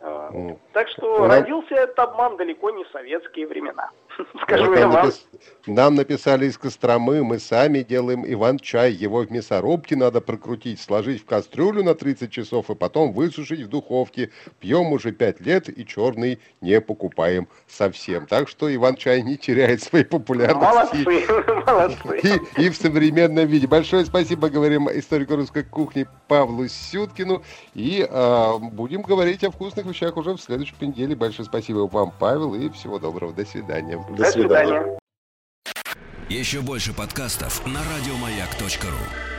Э, 0.00 0.54
так 0.72 0.88
что 0.88 1.26
родился 1.26 1.74
этот 1.74 1.98
обман 1.98 2.36
далеко 2.36 2.70
не 2.70 2.84
в 2.84 2.88
советские 2.88 3.48
времена. 3.48 3.90
Скажу 4.42 4.66
вот 4.66 4.78
я 4.78 4.88
вам. 4.88 5.04
Напис... 5.04 5.26
Нам 5.66 5.94
написали 5.96 6.46
из 6.46 6.56
Костромы, 6.56 7.22
мы 7.22 7.38
сами 7.38 7.82
делаем 7.82 8.24
Иван-чай. 8.26 8.92
Его 8.92 9.20
в 9.22 9.30
мясорубке 9.30 9.96
надо 9.96 10.20
прокрутить, 10.20 10.80
сложить 10.80 11.22
в 11.22 11.26
кастрюлю 11.26 11.84
на 11.84 11.94
30 11.94 12.30
часов 12.30 12.70
и 12.70 12.74
потом 12.74 13.12
высушить 13.12 13.60
в 13.60 13.68
духовке. 13.68 14.30
Пьем 14.60 14.92
уже 14.92 15.12
5 15.12 15.40
лет 15.42 15.68
и 15.68 15.86
черный 15.86 16.40
не 16.60 16.80
покупаем 16.80 17.48
совсем. 17.66 18.26
Так 18.26 18.48
что 18.48 18.74
Иван-чай 18.74 19.22
не 19.22 19.36
теряет 19.36 19.82
своей 19.82 20.04
популярности. 20.04 21.04
Молодцы, 21.04 21.62
молодцы. 21.66 22.40
И, 22.56 22.62
и 22.62 22.70
в 22.70 22.76
современном 22.76 23.46
виде. 23.46 23.66
Большое 23.66 24.06
спасибо, 24.06 24.48
говорим 24.48 24.88
историку 24.88 25.36
русской 25.36 25.64
кухни 25.64 26.06
Павлу 26.28 26.66
Сюткину. 26.66 27.42
И 27.74 28.06
э, 28.08 28.58
будем 28.72 29.02
говорить 29.02 29.44
о 29.44 29.50
вкусных 29.50 29.84
вещах 29.84 30.16
уже 30.16 30.32
в 30.32 30.40
следующем 30.40 30.76
неделе. 30.80 31.14
Большое 31.14 31.46
спасибо 31.46 31.80
вам, 31.80 32.12
Павел, 32.18 32.54
и 32.54 32.70
всего 32.70 32.98
доброго. 32.98 33.34
До 33.34 33.44
свидания. 33.44 34.02
До, 34.08 34.16
До 34.16 34.30
свидания. 34.30 34.98
Еще 36.28 36.60
больше 36.60 36.94
подкастов 36.94 37.66
на 37.66 37.80
радиомаяк.ру 37.80 39.37